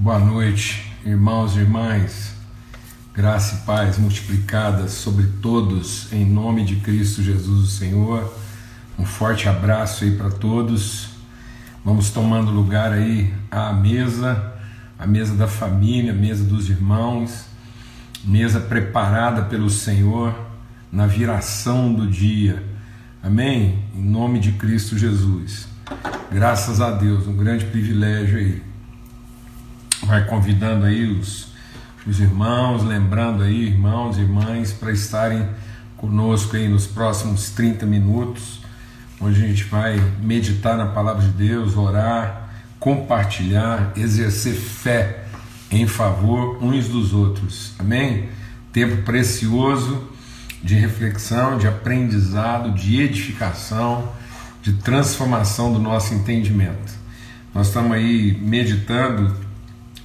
Boa 0.00 0.20
noite, 0.20 0.92
irmãos 1.04 1.56
e 1.56 1.58
irmãs. 1.58 2.32
Graça 3.12 3.56
e 3.56 3.66
paz 3.66 3.98
multiplicadas 3.98 4.92
sobre 4.92 5.26
todos, 5.42 6.12
em 6.12 6.24
nome 6.24 6.64
de 6.64 6.76
Cristo 6.76 7.20
Jesus, 7.20 7.64
o 7.64 7.66
Senhor. 7.66 8.32
Um 8.96 9.04
forte 9.04 9.48
abraço 9.48 10.04
aí 10.04 10.12
para 10.12 10.30
todos. 10.30 11.08
Vamos 11.84 12.10
tomando 12.10 12.52
lugar 12.52 12.92
aí 12.92 13.34
à 13.50 13.72
mesa, 13.72 14.54
a 14.96 15.04
mesa 15.04 15.34
da 15.34 15.48
família, 15.48 16.12
a 16.12 16.16
mesa 16.16 16.44
dos 16.44 16.70
irmãos, 16.70 17.46
mesa 18.24 18.60
preparada 18.60 19.42
pelo 19.46 19.68
Senhor 19.68 20.32
na 20.92 21.08
viração 21.08 21.92
do 21.92 22.06
dia. 22.06 22.62
Amém? 23.20 23.82
Em 23.96 24.02
nome 24.04 24.38
de 24.38 24.52
Cristo 24.52 24.96
Jesus. 24.96 25.66
Graças 26.30 26.80
a 26.80 26.92
Deus, 26.92 27.26
um 27.26 27.36
grande 27.36 27.64
privilégio 27.64 28.38
aí 28.38 28.67
vai 30.04 30.24
convidando 30.24 30.86
aí 30.86 31.04
os, 31.04 31.48
os 32.06 32.20
irmãos, 32.20 32.84
lembrando 32.84 33.42
aí, 33.42 33.66
irmãos 33.66 34.16
e 34.16 34.20
irmãs, 34.20 34.72
para 34.72 34.92
estarem 34.92 35.48
conosco 35.96 36.56
aí 36.56 36.68
nos 36.68 36.86
próximos 36.86 37.50
30 37.50 37.84
minutos, 37.84 38.60
onde 39.20 39.42
a 39.42 39.46
gente 39.46 39.64
vai 39.64 39.98
meditar 40.22 40.76
na 40.76 40.86
palavra 40.86 41.22
de 41.22 41.30
Deus, 41.30 41.76
orar, 41.76 42.50
compartilhar, 42.78 43.92
exercer 43.96 44.54
fé 44.54 45.24
em 45.70 45.86
favor 45.86 46.62
uns 46.62 46.88
dos 46.88 47.12
outros. 47.12 47.74
Amém? 47.78 48.28
Tempo 48.72 49.02
precioso 49.02 50.08
de 50.62 50.74
reflexão, 50.74 51.58
de 51.58 51.66
aprendizado, 51.66 52.72
de 52.72 53.00
edificação, 53.00 54.12
de 54.62 54.72
transformação 54.74 55.72
do 55.72 55.78
nosso 55.78 56.14
entendimento. 56.14 56.92
Nós 57.54 57.68
estamos 57.68 57.92
aí 57.92 58.38
meditando 58.40 59.34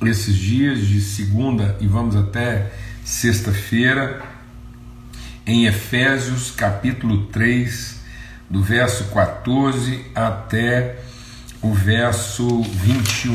esses 0.02 0.36
dias 0.36 0.86
de 0.86 1.02
segunda 1.02 1.78
e 1.80 1.88
vamos 1.88 2.16
até 2.16 2.72
sexta-feira 3.04 4.22
em 5.46 5.66
Efésios 5.66 6.52
capítulo 6.52 7.26
3, 7.28 8.02
do 8.50 8.62
verso 8.62 9.06
14 9.06 10.06
até 10.16 11.00
o 11.62 11.74
verso 11.74 12.62
21. 12.62 13.34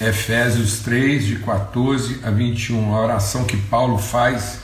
Efésios 0.00 0.80
3, 0.80 1.24
de 1.24 1.36
14 1.36 2.20
a 2.22 2.30
21, 2.30 2.94
a 2.94 3.00
oração 3.00 3.44
que 3.44 3.56
Paulo 3.56 3.98
faz 3.98 4.60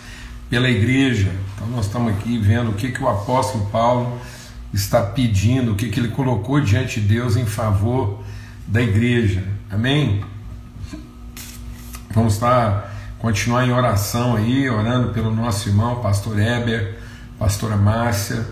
pela 0.50 0.68
igreja. 0.68 1.32
Então 1.54 1.66
nós 1.68 1.86
estamos 1.86 2.12
aqui 2.12 2.38
vendo 2.38 2.70
o 2.70 2.74
que, 2.74 2.92
que 2.92 3.02
o 3.02 3.08
apóstolo 3.08 3.66
Paulo 3.66 4.20
está 4.74 5.02
pedindo, 5.02 5.72
o 5.72 5.74
que, 5.74 5.88
que 5.88 5.98
ele 5.98 6.08
colocou 6.08 6.60
diante 6.60 7.00
de 7.00 7.08
Deus 7.08 7.36
em 7.36 7.46
favor 7.46 8.22
da 8.66 8.82
igreja. 8.82 9.42
Amém? 9.70 10.22
Vamos 12.14 12.34
estar 12.34 12.92
continuar 13.18 13.66
em 13.66 13.72
oração 13.72 14.36
aí, 14.36 14.68
orando 14.68 15.14
pelo 15.14 15.34
nosso 15.34 15.70
irmão, 15.70 16.02
pastor 16.02 16.38
Heber, 16.38 16.98
pastora 17.38 17.74
Márcia, 17.74 18.44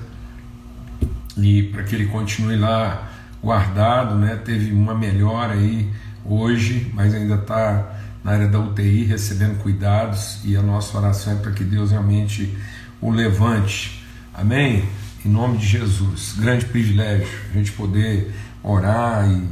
e 1.36 1.64
para 1.64 1.83
que 1.83 1.94
ele 1.94 2.06
continue 2.06 2.56
lá 2.56 3.11
guardado, 3.42 4.14
né? 4.14 4.36
Teve 4.42 4.72
uma 4.72 4.94
melhora 4.94 5.53
aí 5.53 5.92
hoje, 6.25 6.91
mas 6.94 7.12
ainda 7.14 7.34
está 7.34 7.98
na 8.25 8.33
área 8.33 8.48
da 8.48 8.58
UTI 8.58 9.05
recebendo 9.05 9.58
cuidados 9.58 10.41
e 10.42 10.56
a 10.56 10.62
nossa 10.62 10.97
oração 10.97 11.34
é 11.34 11.36
para 11.36 11.53
que 11.53 11.62
Deus 11.62 11.91
realmente 11.91 12.56
o 12.98 13.11
levante. 13.11 14.06
Amém? 14.33 14.88
Em 15.22 15.28
nome 15.28 15.58
de 15.58 15.66
Jesus. 15.66 16.34
Grande 16.38 16.64
privilégio 16.64 17.28
a 17.50 17.58
gente 17.58 17.72
poder 17.72 18.33
orar 18.62 19.31
e 19.31 19.47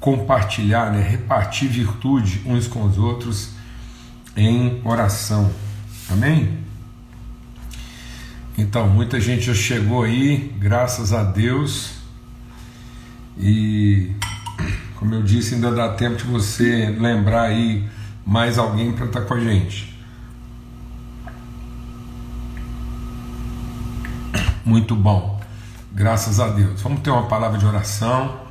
compartilhar, 0.00 0.90
né, 0.90 1.02
repartir 1.02 1.68
virtude 1.68 2.40
uns 2.46 2.66
com 2.66 2.84
os 2.84 2.96
outros 2.96 3.50
em 4.34 4.80
oração. 4.82 5.52
Amém? 6.10 6.58
Então, 8.56 8.88
muita 8.88 9.20
gente 9.20 9.42
já 9.42 9.54
chegou 9.54 10.02
aí, 10.02 10.54
graças 10.58 11.12
a 11.12 11.22
Deus. 11.22 11.92
E, 13.38 14.10
como 14.96 15.14
eu 15.14 15.22
disse, 15.22 15.54
ainda 15.54 15.70
dá 15.70 15.90
tempo 15.90 16.16
de 16.16 16.24
você 16.24 16.94
lembrar 16.98 17.42
aí 17.42 17.88
mais 18.24 18.58
alguém 18.58 18.92
para 18.92 19.06
estar 19.06 19.20
tá 19.20 19.26
com 19.26 19.34
a 19.34 19.40
gente. 19.40 19.94
Muito 24.64 24.94
bom, 24.94 25.40
graças 25.92 26.38
a 26.38 26.48
Deus. 26.48 26.80
Vamos 26.82 27.00
ter 27.00 27.10
uma 27.10 27.26
palavra 27.26 27.58
de 27.58 27.66
oração 27.66 28.49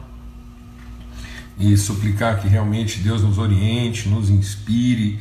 e 1.59 1.75
suplicar 1.75 2.39
que 2.39 2.47
realmente 2.47 3.01
Deus 3.01 3.21
nos 3.21 3.37
oriente, 3.37 4.07
nos 4.07 4.29
inspire, 4.29 5.19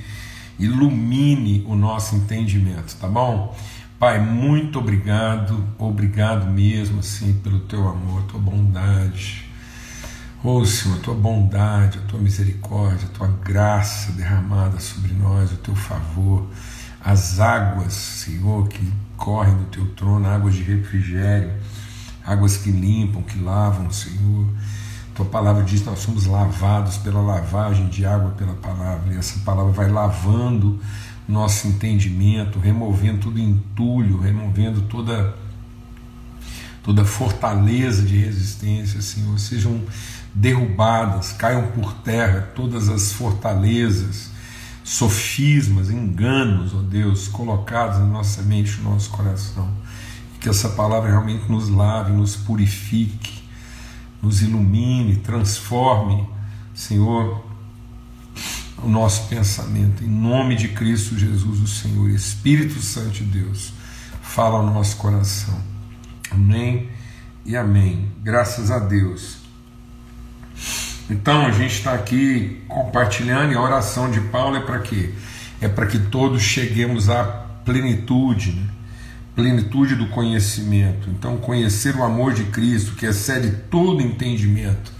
ilumine 0.57 1.65
o 1.67 1.75
nosso 1.75 2.15
entendimento, 2.15 2.97
tá 2.97 3.09
bom? 3.09 3.57
Pai, 3.99 4.21
muito 4.21 4.79
obrigado, 4.79 5.65
obrigado 5.77 6.47
mesmo, 6.47 7.01
assim, 7.01 7.33
pelo 7.43 7.59
teu 7.61 7.89
amor, 7.89 8.23
tua 8.23 8.39
bondade. 8.39 9.51
Oh, 10.45 10.65
Senhor, 10.65 10.99
a 10.99 11.01
tua 11.01 11.15
bondade, 11.15 11.99
a 11.99 12.03
tua 12.03 12.21
misericórdia, 12.21 13.09
a 13.09 13.17
tua 13.17 13.27
graça 13.27 14.13
derramada 14.13 14.79
sobre 14.79 15.13
nós, 15.15 15.51
o 15.51 15.57
teu 15.57 15.75
favor, 15.75 16.47
as 17.01 17.41
águas, 17.41 17.93
Senhor, 17.93 18.69
que 18.69 18.89
correm 19.17 19.57
do 19.57 19.65
teu 19.65 19.87
trono, 19.97 20.29
águas 20.29 20.55
de 20.55 20.63
refrigério, 20.63 21.53
águas 22.25 22.57
que 22.57 22.71
limpam, 22.71 23.23
que 23.23 23.41
lavam, 23.41 23.91
Senhor 23.91 24.47
tua 25.19 25.27
palavra 25.27 25.65
diz 25.65 25.85
nós 25.85 25.99
somos 25.99 26.27
lavados 26.27 26.97
pela 26.99 27.21
lavagem 27.21 27.89
de 27.89 28.07
água 28.07 28.31
pela 28.39 28.55
palavra, 28.55 29.13
e 29.13 29.17
essa 29.17 29.41
palavra 29.41 29.73
vai 29.73 29.91
lavando 29.91 30.79
nosso 31.29 31.67
entendimento, 31.67 32.61
removendo 32.61 33.23
todo 33.23 33.39
entulho, 33.39 34.21
removendo 34.21 34.83
toda 34.83 35.35
toda 36.85 37.05
fortaleza 37.05 38.03
de 38.03 38.17
resistência, 38.17 39.03
Senhor, 39.03 39.39
sejam 39.41 39.83
derrubadas, 40.33 41.33
caiam 41.33 41.67
por 41.73 41.93
terra 41.95 42.53
todas 42.55 42.89
as 42.89 43.13
fortalezas, 43.13 44.31
sofismas, 44.85 45.91
enganos, 45.91 46.73
ó 46.73 46.81
Deus, 46.81 47.27
colocados 47.27 47.99
na 47.99 48.07
nossa 48.07 48.41
mente, 48.43 48.81
no 48.81 48.91
nosso 48.91 49.11
coração. 49.11 49.69
Que 50.41 50.49
essa 50.49 50.69
palavra 50.69 51.11
realmente 51.11 51.51
nos 51.51 51.69
lave, 51.69 52.13
nos 52.13 52.37
purifique, 52.37 53.38
nos 54.23 54.43
ilumine, 54.43 55.17
transforme, 55.17 56.29
Senhor, 56.75 57.45
o 58.83 58.89
nosso 58.89 59.29
pensamento. 59.29 60.05
Em 60.05 60.09
nome 60.09 60.57
de 60.57 60.69
Cristo 60.69 61.19
Jesus, 61.19 61.61
o 61.61 61.67
Senhor, 61.67 62.11
Espírito 62.11 62.81
Santo 62.81 63.11
de 63.11 63.25
Deus, 63.25 63.73
fala 64.23 64.59
ao 64.59 64.67
nosso 64.67 64.97
coração. 64.97 65.59
Amém 66.31 66.89
e 67.45 67.57
amém. 67.57 68.11
Graças 68.23 68.71
a 68.71 68.79
Deus. 68.79 69.39
Então 71.11 71.47
a 71.47 71.51
gente 71.51 71.75
está 71.75 71.95
aqui 71.95 72.63
compartilhando 72.69 73.53
e 73.53 73.57
a 73.57 73.61
oração 73.61 74.11
de 74.11 74.21
Paulo 74.21 74.57
é 74.57 74.61
para 74.61 74.81
quê? 74.81 75.15
É 75.61 75.67
para 75.69 75.87
que 75.87 75.99
todos 75.99 76.43
cheguemos 76.43 77.09
à 77.09 77.25
plenitude. 77.65 78.53
Né? 78.53 78.69
Plenitude 79.39 79.95
do 79.95 80.09
conhecimento. 80.09 81.09
Então, 81.11 81.37
conhecer 81.37 81.95
o 81.95 82.03
amor 82.03 82.35
de 82.35 82.43
Cristo, 82.47 82.97
que 82.97 83.07
excede 83.07 83.53
todo 83.71 84.03
entendimento, 84.03 84.91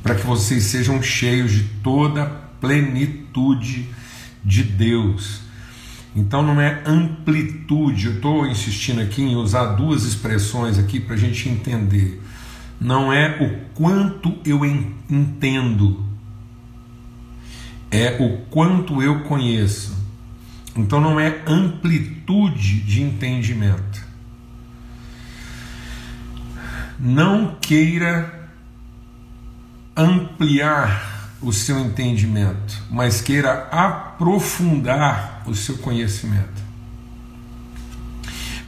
para 0.00 0.14
que 0.14 0.24
vocês 0.24 0.62
sejam 0.62 1.02
cheios 1.02 1.50
de 1.50 1.64
toda 1.82 2.22
a 2.22 2.26
plenitude 2.60 3.88
de 4.44 4.62
Deus. 4.62 5.40
Então, 6.14 6.40
não 6.40 6.60
é 6.60 6.84
amplitude, 6.86 8.06
eu 8.06 8.14
estou 8.14 8.46
insistindo 8.46 9.00
aqui 9.00 9.22
em 9.22 9.34
usar 9.34 9.72
duas 9.72 10.04
expressões 10.04 10.78
aqui 10.78 11.00
para 11.00 11.16
a 11.16 11.18
gente 11.18 11.48
entender. 11.48 12.22
Não 12.80 13.12
é 13.12 13.42
o 13.42 13.74
quanto 13.74 14.38
eu 14.44 14.64
entendo, 14.64 16.00
é 17.90 18.18
o 18.20 18.38
quanto 18.50 19.02
eu 19.02 19.24
conheço. 19.24 20.03
Então 20.76 21.00
não 21.00 21.20
é 21.20 21.42
amplitude 21.46 22.80
de 22.80 23.02
entendimento. 23.02 24.04
Não 26.98 27.56
queira 27.60 28.48
ampliar 29.96 31.30
o 31.40 31.52
seu 31.52 31.78
entendimento, 31.78 32.82
mas 32.90 33.20
queira 33.20 33.68
aprofundar 33.70 35.42
o 35.46 35.54
seu 35.54 35.78
conhecimento. 35.78 36.62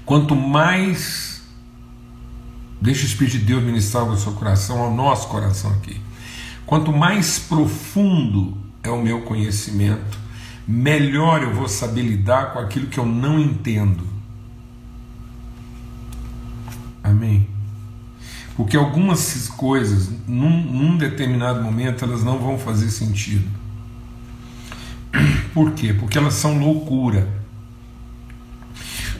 Quanto 0.05 0.37
mais 0.37 1.26
deixa 2.81 3.03
o 3.03 3.06
Espírito 3.06 3.38
de 3.38 3.44
Deus 3.44 3.62
ministrar 3.62 4.05
o 4.05 4.17
seu 4.17 4.32
coração, 4.32 4.81
ao 4.81 4.94
nosso 4.94 5.29
coração 5.29 5.73
aqui. 5.73 6.00
Quanto 6.64 6.93
mais 6.93 7.38
profundo 7.38 8.56
é 8.82 8.91
o 8.91 9.00
meu 9.00 9.23
conhecimento, 9.23 10.19
melhor 10.67 11.43
eu 11.43 11.55
vou 11.55 11.69
saber 11.69 12.03
lidar 12.03 12.53
com 12.53 12.59
aquilo 12.59 12.87
que 12.87 12.99
eu 12.99 13.07
não 13.07 13.39
entendo. 13.39 14.07
Amém? 17.03 17.49
Porque 18.57 18.77
algumas 18.77 19.49
coisas, 19.49 20.11
num, 20.27 20.51
num 20.51 20.97
determinado 20.97 21.63
momento, 21.63 22.05
elas 22.05 22.25
não 22.25 22.39
vão 22.39 22.59
fazer 22.59 22.91
sentido. 22.91 23.47
Por 25.53 25.73
quê? 25.73 25.93
Porque 25.93 26.19
elas 26.19 26.35
são 26.35 26.59
loucura. 26.59 27.29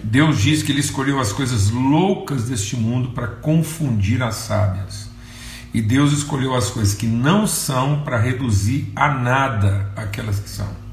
Deus 0.03 0.41
diz 0.41 0.63
que 0.63 0.73
Ele 0.73 0.81
escolheu 0.81 1.21
as 1.21 1.33
coisas 1.33 1.71
loucas 1.71 2.45
deste 2.49 2.77
mundo 2.77 3.11
para 3.11 3.27
confundir 3.27 4.23
as 4.23 4.37
sábias. 4.37 5.11
E 5.75 5.83
Deus 5.83 6.13
escolheu 6.13 6.55
as 6.55 6.71
coisas 6.71 6.95
que 6.95 7.07
não 7.07 7.47
são 7.47 8.03
para 8.03 8.19
reduzir 8.19 8.91
a 8.97 9.13
nada 9.13 9.93
aquelas 9.97 10.39
que 10.39 10.49
são. 10.49 10.86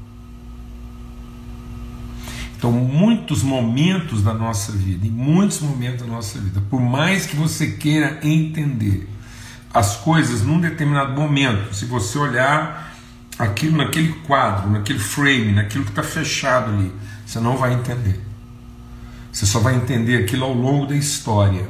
Então, 2.64 2.72
muitos 2.72 3.42
momentos 3.42 4.22
da 4.22 4.32
nossa 4.32 4.72
vida, 4.72 5.06
em 5.06 5.10
muitos 5.10 5.60
momentos 5.60 6.00
da 6.00 6.06
nossa 6.06 6.38
vida, 6.38 6.62
por 6.70 6.80
mais 6.80 7.26
que 7.26 7.36
você 7.36 7.72
queira 7.72 8.18
entender 8.22 9.06
as 9.74 9.96
coisas 9.96 10.40
num 10.40 10.58
determinado 10.58 11.12
momento, 11.12 11.74
se 11.74 11.84
você 11.84 12.16
olhar 12.16 12.96
aquilo 13.38 13.76
naquele 13.76 14.14
quadro, 14.26 14.70
naquele 14.70 14.98
frame, 14.98 15.52
naquilo 15.52 15.84
que 15.84 15.90
está 15.90 16.02
fechado 16.02 16.72
ali, 16.72 16.90
você 17.26 17.38
não 17.38 17.58
vai 17.58 17.74
entender. 17.74 18.18
Você 19.30 19.44
só 19.44 19.58
vai 19.58 19.76
entender 19.76 20.24
aquilo 20.24 20.46
ao 20.46 20.54
longo 20.54 20.86
da 20.86 20.96
história. 20.96 21.68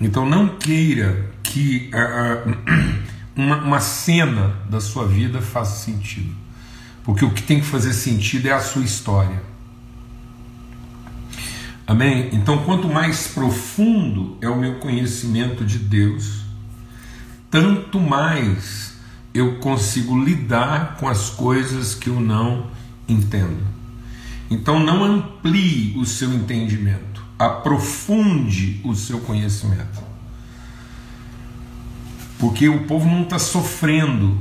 Então 0.00 0.24
não 0.24 0.50
queira 0.50 1.32
que 1.42 1.90
uh, 1.92 2.48
uh, 2.48 3.02
uma, 3.34 3.56
uma 3.56 3.80
cena 3.80 4.54
da 4.70 4.80
sua 4.80 5.04
vida 5.04 5.42
faça 5.42 5.84
sentido. 5.84 6.45
Porque 7.06 7.24
o 7.24 7.30
que 7.30 7.42
tem 7.42 7.60
que 7.60 7.66
fazer 7.66 7.94
sentido 7.94 8.48
é 8.48 8.52
a 8.52 8.60
sua 8.60 8.82
história. 8.82 9.42
Amém? 11.86 12.28
Então, 12.32 12.64
quanto 12.64 12.88
mais 12.88 13.28
profundo 13.28 14.36
é 14.42 14.48
o 14.48 14.58
meu 14.58 14.80
conhecimento 14.80 15.64
de 15.64 15.78
Deus, 15.78 16.40
tanto 17.50 17.98
mais 17.98 18.96
eu 19.32 19.58
consigo 19.60 20.18
lidar 20.22 20.96
com 20.96 21.08
as 21.08 21.30
coisas 21.30 21.94
que 21.94 22.08
eu 22.08 22.20
não 22.20 22.66
entendo. 23.08 23.64
Então 24.50 24.78
não 24.80 25.04
amplie 25.04 25.96
o 25.98 26.04
seu 26.04 26.32
entendimento, 26.32 27.22
aprofunde 27.38 28.80
o 28.84 28.94
seu 28.94 29.20
conhecimento. 29.20 30.04
Porque 32.38 32.68
o 32.68 32.84
povo 32.84 33.08
não 33.08 33.22
está 33.22 33.38
sofrendo 33.38 34.38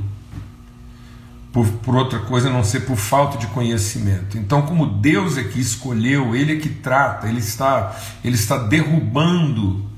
por, 1.56 1.66
por, 1.66 1.96
outra 1.96 2.20
coisa 2.20 2.50
a 2.50 2.52
não 2.52 2.64
ser 2.64 2.82
por 2.82 2.98
falta 2.98 3.40
de 3.40 3.48
conhecimento. 3.48 4.38
Então, 4.38 4.64
como 4.64 4.86
Deus 4.86 5.38
é 5.38 5.44
que 5.44 5.60
escolheu, 5.60 6.36
Ele 6.36 6.58
é 6.58 6.60
que 6.60 6.68
trata, 6.68 7.28
Ele 7.28 7.40
está, 7.40 7.96
ele 8.24 8.36
está 8.36 8.58
derrubando 8.58 9.90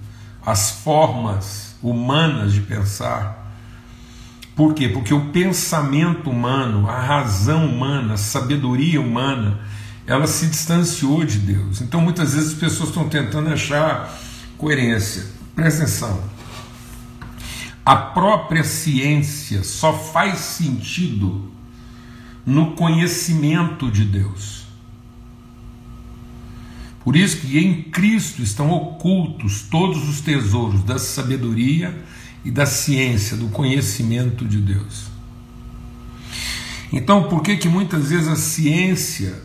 as 0.45 0.69
formas 0.69 1.75
humanas 1.81 2.53
de 2.53 2.61
pensar 2.61 3.47
por 4.57 4.73
quê? 4.73 4.89
Porque 4.89 5.13
o 5.13 5.25
pensamento 5.25 6.31
humano, 6.31 6.89
a 6.89 6.99
razão 6.99 7.63
humana, 7.67 8.15
a 8.15 8.17
sabedoria 8.17 8.99
humana, 8.99 9.59
ela 10.07 10.25
se 10.25 10.47
distanciou 10.47 11.23
de 11.23 11.37
Deus. 11.37 11.79
Então 11.79 12.01
muitas 12.01 12.33
vezes 12.33 12.53
as 12.53 12.59
pessoas 12.59 12.89
estão 12.89 13.07
tentando 13.07 13.53
achar 13.53 14.11
coerência. 14.57 15.25
Presta 15.55 15.83
atenção. 15.83 16.36
A 17.87 17.95
própria 17.95 18.65
ciência 18.65 19.63
só 19.63 19.93
faz 19.93 20.39
sentido 20.39 21.49
no 22.45 22.75
conhecimento 22.75 23.89
de 23.89 24.03
Deus. 24.03 24.65
Por 27.01 27.15
isso 27.15 27.37
que 27.37 27.57
em 27.57 27.83
Cristo 27.83 28.41
estão 28.41 28.71
ocultos 28.71 29.61
todos 29.71 30.05
os 30.09 30.19
tesouros 30.19 30.83
da 30.83 30.99
sabedoria 30.99 31.97
e 32.43 32.51
da 32.51 32.65
ciência, 32.65 33.37
do 33.37 33.47
conhecimento 33.47 34.43
de 34.43 34.57
Deus. 34.57 35.05
Então, 36.91 37.29
por 37.29 37.41
que 37.41 37.55
que 37.55 37.69
muitas 37.69 38.09
vezes 38.09 38.27
a 38.27 38.35
ciência 38.35 39.41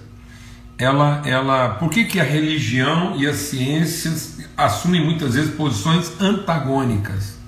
ela 0.76 1.22
ela, 1.24 1.68
por 1.74 1.90
que 1.90 2.06
que 2.06 2.18
a 2.18 2.24
religião 2.24 3.14
e 3.16 3.24
a 3.24 3.34
ciência 3.34 4.12
assumem 4.56 5.04
muitas 5.04 5.34
vezes 5.34 5.54
posições 5.54 6.20
antagônicas? 6.20 7.40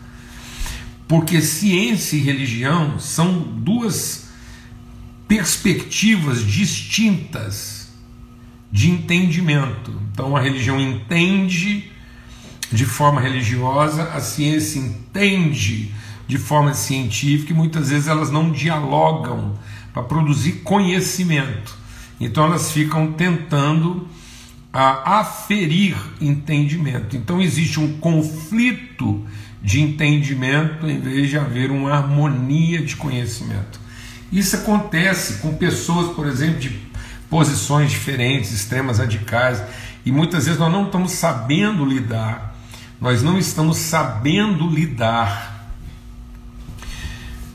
Porque 1.07 1.41
ciência 1.41 2.17
e 2.17 2.21
religião 2.21 2.99
são 2.99 3.39
duas 3.41 4.29
perspectivas 5.29 6.45
distintas 6.45 7.93
de 8.71 8.91
entendimento. 8.91 9.93
Então 10.13 10.37
a 10.37 10.41
religião 10.41 10.81
entende 10.81 11.91
de 12.73 12.85
forma 12.85 13.21
religiosa, 13.21 14.05
a 14.13 14.21
ciência 14.21 14.79
entende 14.79 15.93
de 16.27 16.39
forma 16.39 16.75
científica 16.75 17.53
e 17.53 17.57
muitas 17.57 17.91
vezes 17.91 18.09
elas 18.09 18.31
não 18.31 18.51
dialogam 18.51 19.55
para 19.93 20.03
produzir 20.03 20.63
conhecimento. 20.65 21.77
Então 22.19 22.45
elas 22.45 22.73
ficam 22.73 23.13
tentando 23.13 24.09
a 24.73 25.21
aferir 25.21 25.97
entendimento. 26.21 27.17
Então 27.17 27.41
existe 27.41 27.79
um 27.79 27.99
conflito 27.99 29.25
de 29.65 29.81
entendimento 29.81 30.89
em 30.89 31.01
vez 31.01 31.29
de 31.29 31.37
haver 31.37 31.73
uma 31.73 31.93
harmonia 31.93 32.81
de 32.81 32.95
conhecimento. 32.95 33.81
Isso 34.31 34.55
acontece 34.55 35.39
com 35.39 35.55
pessoas, 35.55 36.15
por 36.15 36.29
exemplo, 36.29 36.61
de 36.61 36.71
posições 37.29 37.91
diferentes, 37.91 38.53
extremas 38.53 38.99
radicais, 38.99 39.61
e 40.07 40.13
muitas 40.13 40.45
vezes 40.45 40.61
nós 40.61 40.71
não 40.71 40.85
estamos 40.85 41.11
sabendo 41.13 41.85
lidar 41.85 42.55
nós 43.05 43.23
não 43.23 43.39
estamos 43.39 43.77
sabendo 43.77 44.67
lidar 44.67 45.69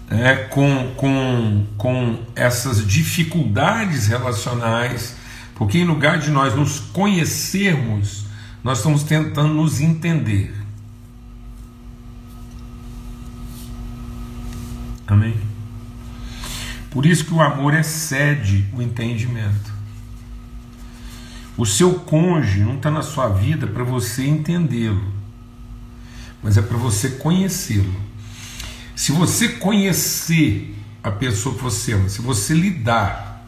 é, 0.08 0.36
com, 0.36 0.94
com, 0.96 1.66
com 1.76 2.20
essas 2.36 2.86
dificuldades 2.86 4.06
relacionais, 4.06 5.16
porque 5.56 5.80
em 5.80 5.86
lugar 5.86 6.20
de 6.20 6.30
nós 6.30 6.54
nos 6.54 6.80
conhecermos, 6.80 8.26
nós 8.64 8.78
estamos 8.78 9.02
tentando 9.02 9.54
nos 9.54 9.82
entender. 9.82 10.54
Amém? 15.10 15.36
Por 16.90 17.06
isso 17.06 17.26
que 17.26 17.34
o 17.34 17.42
amor 17.42 17.74
excede 17.74 18.66
o 18.74 18.82
entendimento. 18.82 19.74
O 21.58 21.66
seu 21.66 21.96
cônjuge 21.96 22.62
não 22.62 22.76
está 22.76 22.90
na 22.90 23.02
sua 23.02 23.28
vida 23.28 23.68
para 23.68 23.84
você 23.84 24.26
entendê-lo 24.26 25.20
mas 26.42 26.58
é 26.58 26.62
para 26.62 26.78
você 26.78 27.10
conhecê-lo. 27.10 27.94
Se 28.96 29.12
você 29.12 29.50
conhecer 29.50 30.76
a 31.04 31.12
pessoa 31.12 31.56
que 31.56 31.62
você 31.62 31.94
ama, 31.94 32.10
se 32.10 32.22
você 32.22 32.54
lidar 32.54 33.46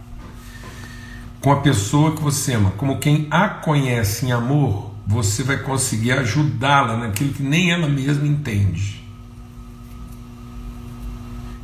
com 1.40 1.52
a 1.52 1.60
pessoa 1.62 2.16
que 2.16 2.22
você 2.22 2.54
ama 2.54 2.72
como 2.72 3.00
quem 3.00 3.28
a 3.32 3.50
conhece 3.50 4.26
em 4.26 4.32
amor, 4.32 4.92
você 5.08 5.44
vai 5.44 5.58
conseguir 5.58 6.12
ajudá-la 6.14 6.98
naquilo 6.98 7.34
que 7.34 7.44
nem 7.44 7.72
ela 7.72 7.90
mesma 7.90 8.28
entende. 8.28 9.01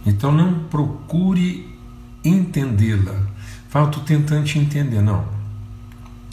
Então 0.08 0.32
não 0.32 0.64
procure 0.70 1.68
entendê-la. 2.24 3.28
Fala, 3.68 3.88
estou 3.88 4.04
tentando 4.04 4.46
te 4.46 4.58
entender. 4.58 5.02
Não. 5.02 5.26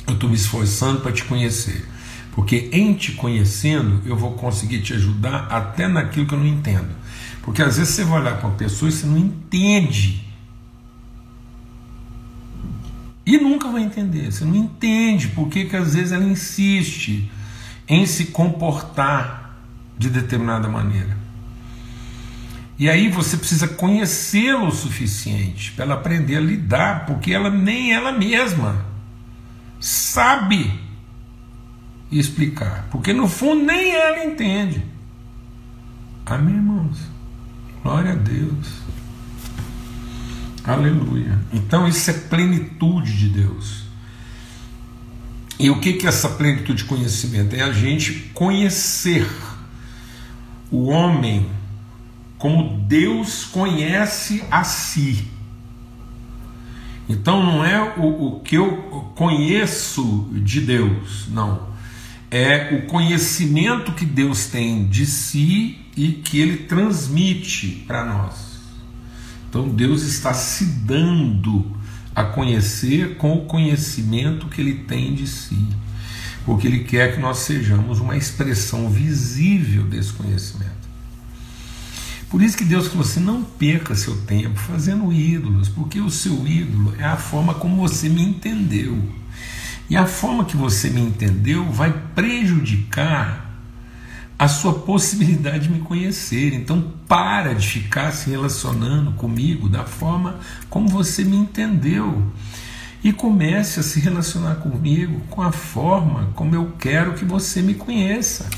Eu 0.07 0.15
estou 0.15 0.31
me 0.31 0.37
esforçando 0.37 1.01
para 1.01 1.11
te 1.11 1.25
conhecer. 1.25 1.85
Porque 2.33 2.69
em 2.73 2.95
te 2.95 3.13
conhecendo, 3.13 4.01
eu 4.07 4.17
vou 4.17 4.33
conseguir 4.33 4.81
te 4.81 4.93
ajudar 4.93 5.49
até 5.51 5.89
naquilo 5.89 6.27
que 6.27 6.35
eu 6.35 6.39
não 6.39 6.47
entendo. 6.47 6.89
Porque 7.43 7.63
às 7.63 7.77
vezes 7.77 7.95
você 7.95 8.05
vai 8.05 8.21
olhar 8.21 8.39
para 8.39 8.49
uma 8.49 8.57
pessoa 8.57 8.89
e 8.89 8.93
você 8.93 9.07
não 9.07 9.19
entende. 9.19 10.25
E 13.27 13.37
nunca 13.39 13.69
vai 13.73 13.83
entender. 13.83 14.31
Você 14.31 14.45
não 14.45 14.55
entende 14.55 15.29
porque 15.29 15.65
que 15.65 15.77
às 15.77 15.95
vezes 15.95 16.13
ela 16.13 16.25
insiste 16.25 17.29
em 17.89 18.07
se 18.07 18.27
comportar 18.27 19.59
de 19.99 20.09
determinada 20.09 20.69
maneira. 20.69 21.24
E 22.79 22.89
aí 22.91 23.09
você 23.09 23.37
precisa 23.37 23.69
conhecê-la 23.69 24.65
o 24.65 24.73
suficiente 24.73 25.73
para 25.73 25.85
ela 25.85 25.95
aprender 25.95 26.37
a 26.37 26.41
lidar, 26.41 27.07
porque 27.07 27.33
ela 27.33 27.49
nem 27.49 27.93
ela 27.93 28.11
mesma 28.13 28.85
sabe 29.79 30.81
explicar, 32.11 32.89
porque 32.91 33.13
no 33.13 33.29
fundo 33.29 33.65
nem 33.65 33.95
ela 33.95 34.25
entende. 34.25 34.85
Amém, 36.27 36.55
irmãos? 36.55 36.99
Glória 37.83 38.13
a 38.13 38.17
Deus. 38.17 38.67
Aleluia. 40.65 41.39
Então 41.53 41.87
isso 41.87 42.11
é 42.11 42.15
plenitude 42.15 43.17
de 43.17 43.29
Deus. 43.29 43.85
E 45.59 45.71
o 45.71 45.79
que 45.79 46.05
é 46.05 46.09
essa 46.09 46.31
plenitude 46.31 46.83
de 46.83 46.89
conhecimento? 46.89 47.55
É 47.55 47.63
a 47.63 47.73
gente 47.73 48.31
conhecer 48.33 49.31
o 50.71 50.87
homem 50.87 51.47
como 52.45 52.77
Deus 52.87 53.47
conhece 53.47 54.45
a 54.51 54.65
si. 54.65 55.29
Então 57.09 57.43
não 57.43 57.65
é 57.65 57.95
o, 57.97 58.37
o 58.37 58.41
que 58.41 58.55
eu 58.55 59.11
conheço 59.15 60.29
de 60.31 60.61
Deus, 60.61 61.27
não 61.31 61.73
é 62.31 62.75
o 62.75 62.87
conhecimento 62.87 63.93
que 63.93 64.05
Deus 64.05 64.49
tem 64.49 64.87
de 64.87 65.07
si 65.07 65.79
e 65.97 66.13
que 66.13 66.39
ele 66.39 66.59
transmite 66.65 67.83
para 67.87 68.05
nós. 68.05 68.59
Então 69.49 69.67
Deus 69.67 70.03
está 70.03 70.35
se 70.35 70.67
dando 70.67 71.65
a 72.15 72.25
conhecer 72.25 73.17
com 73.17 73.39
o 73.39 73.47
conhecimento 73.47 74.49
que 74.49 74.61
Ele 74.61 74.75
tem 74.81 75.15
de 75.15 75.27
si, 75.27 75.67
porque 76.45 76.67
Ele 76.67 76.81
quer 76.81 77.15
que 77.15 77.21
nós 77.23 77.39
sejamos 77.39 78.01
uma 78.01 78.19
expressão 78.19 78.91
visível 78.91 79.85
desse 79.85 80.13
conhecimento. 80.13 80.84
Por 82.35 82.43
isso 82.43 82.57
que 82.57 82.65
Deus 82.65 82.89
falou 82.89 83.03
assim: 83.03 83.21
não 83.21 83.45
perca 83.45 83.95
seu 83.95 84.17
tempo 84.23 84.59
fazendo 84.59 85.13
ídolos, 85.13 85.69
porque 85.69 86.01
o 86.01 86.11
seu 86.11 86.45
ídolo 86.45 86.93
é 86.99 87.05
a 87.05 87.17
forma 87.17 87.55
como 87.55 87.77
você 87.77 88.09
me 88.09 88.25
entendeu. 88.25 89.01
E 89.89 89.97
a 89.97 90.05
forma 90.05 90.45
que 90.45 90.57
você 90.57 90.91
me 90.91 91.01
entendeu 91.01 91.65
vai 91.71 91.93
prejudicar 92.13 93.55
a 94.37 94.49
sua 94.49 94.75
possibilidade 94.81 95.69
de 95.69 95.75
me 95.75 95.79
conhecer. 95.79 96.53
Então, 96.55 96.93
para 97.07 97.55
de 97.55 97.69
ficar 97.69 98.11
se 98.11 98.31
relacionando 98.31 99.13
comigo 99.13 99.69
da 99.69 99.85
forma 99.85 100.41
como 100.69 100.89
você 100.89 101.23
me 101.23 101.37
entendeu. 101.37 102.21
E 103.05 103.13
comece 103.13 103.79
a 103.79 103.85
se 103.85 104.01
relacionar 104.01 104.57
comigo 104.57 105.21
com 105.31 105.41
a 105.41 105.53
forma 105.53 106.31
como 106.35 106.53
eu 106.53 106.73
quero 106.81 107.15
que 107.15 107.25
você 107.25 107.63
me 107.63 107.75
conheça. 107.75 108.51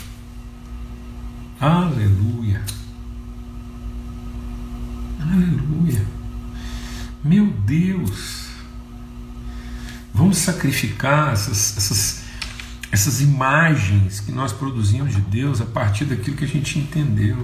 Aleluia. 1.61 2.63
Aleluia. 5.33 6.07
Meu 7.23 7.47
Deus. 7.47 8.47
Vamos 10.15 10.39
sacrificar 10.39 11.33
essas, 11.33 11.77
essas 11.77 12.27
essas 12.97 13.21
imagens 13.21 14.21
que 14.21 14.33
nós 14.33 14.53
produzimos 14.53 15.15
de 15.15 15.21
Deus 15.21 15.61
a 15.61 15.67
partir 15.67 16.05
daquilo 16.05 16.37
que 16.37 16.45
a 16.45 16.49
gente 16.49 16.79
entendeu. 16.79 17.37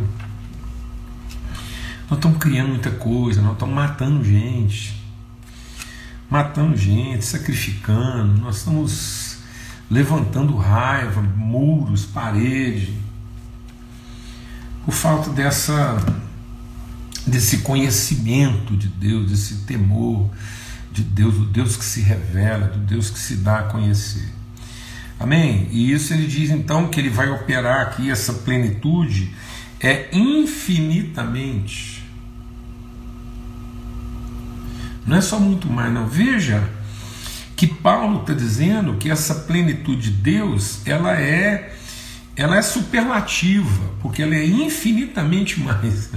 Nós 2.09 2.19
estamos 2.19 2.39
criando 2.39 2.69
muita 2.69 2.91
coisa, 2.91 3.43
nós 3.43 3.53
estamos 3.53 3.75
matando 3.75 4.25
gente, 4.25 5.03
matando 6.31 6.77
gente, 6.77 7.25
sacrificando, 7.25 8.41
nós 8.41 8.59
estamos 8.59 9.39
levantando 9.91 10.57
raiva, 10.57 11.21
muros, 11.21 12.07
parede, 12.07 12.99
por 14.85 14.93
falta 14.93 15.31
dessa 15.31 15.97
desse 17.27 17.59
conhecimento 17.59 18.77
de 18.77 18.89
Deus, 18.89 19.31
desse 19.31 19.59
temor 19.67 20.31
de 20.91 21.03
Deus, 21.03 21.35
do 21.35 21.45
Deus 21.47 21.77
que 21.77 21.85
se 21.85 22.01
revela, 22.01 22.67
do 22.69 22.79
Deus 22.79 23.11
que 23.11 23.19
se 23.19 23.37
dá 23.37 23.61
a 23.61 23.63
conhecer. 23.65 24.29
Amém? 25.19 25.69
E 25.71 25.93
isso 25.93 26.13
ele 26.13 26.27
diz 26.27 26.51
então 26.51 26.89
que 26.89 26.99
ele 26.99 27.11
vai 27.11 27.31
operar 27.31 27.83
aqui 27.83 28.11
essa 28.11 28.33
plenitude 28.33 29.33
é 29.81 30.09
infinitamente. 30.13 32.03
Não 35.07 35.17
é 35.17 35.21
só 35.21 35.39
muito 35.39 35.69
mais, 35.69 35.93
não. 35.93 36.07
Veja 36.09 36.69
que 37.57 37.67
Paulo 37.67 38.23
está 38.23 38.33
dizendo 38.35 38.97
que 38.97 39.11
essa 39.11 39.35
plenitude 39.35 40.11
de 40.11 40.17
Deus 40.17 40.81
ela 40.87 41.13
é 41.13 41.77
ela 42.35 42.57
é 42.57 42.63
superlativa, 42.63 43.93
porque 44.01 44.23
ela 44.23 44.35
é 44.35 44.47
infinitamente 44.47 45.61
mais. 45.63 46.11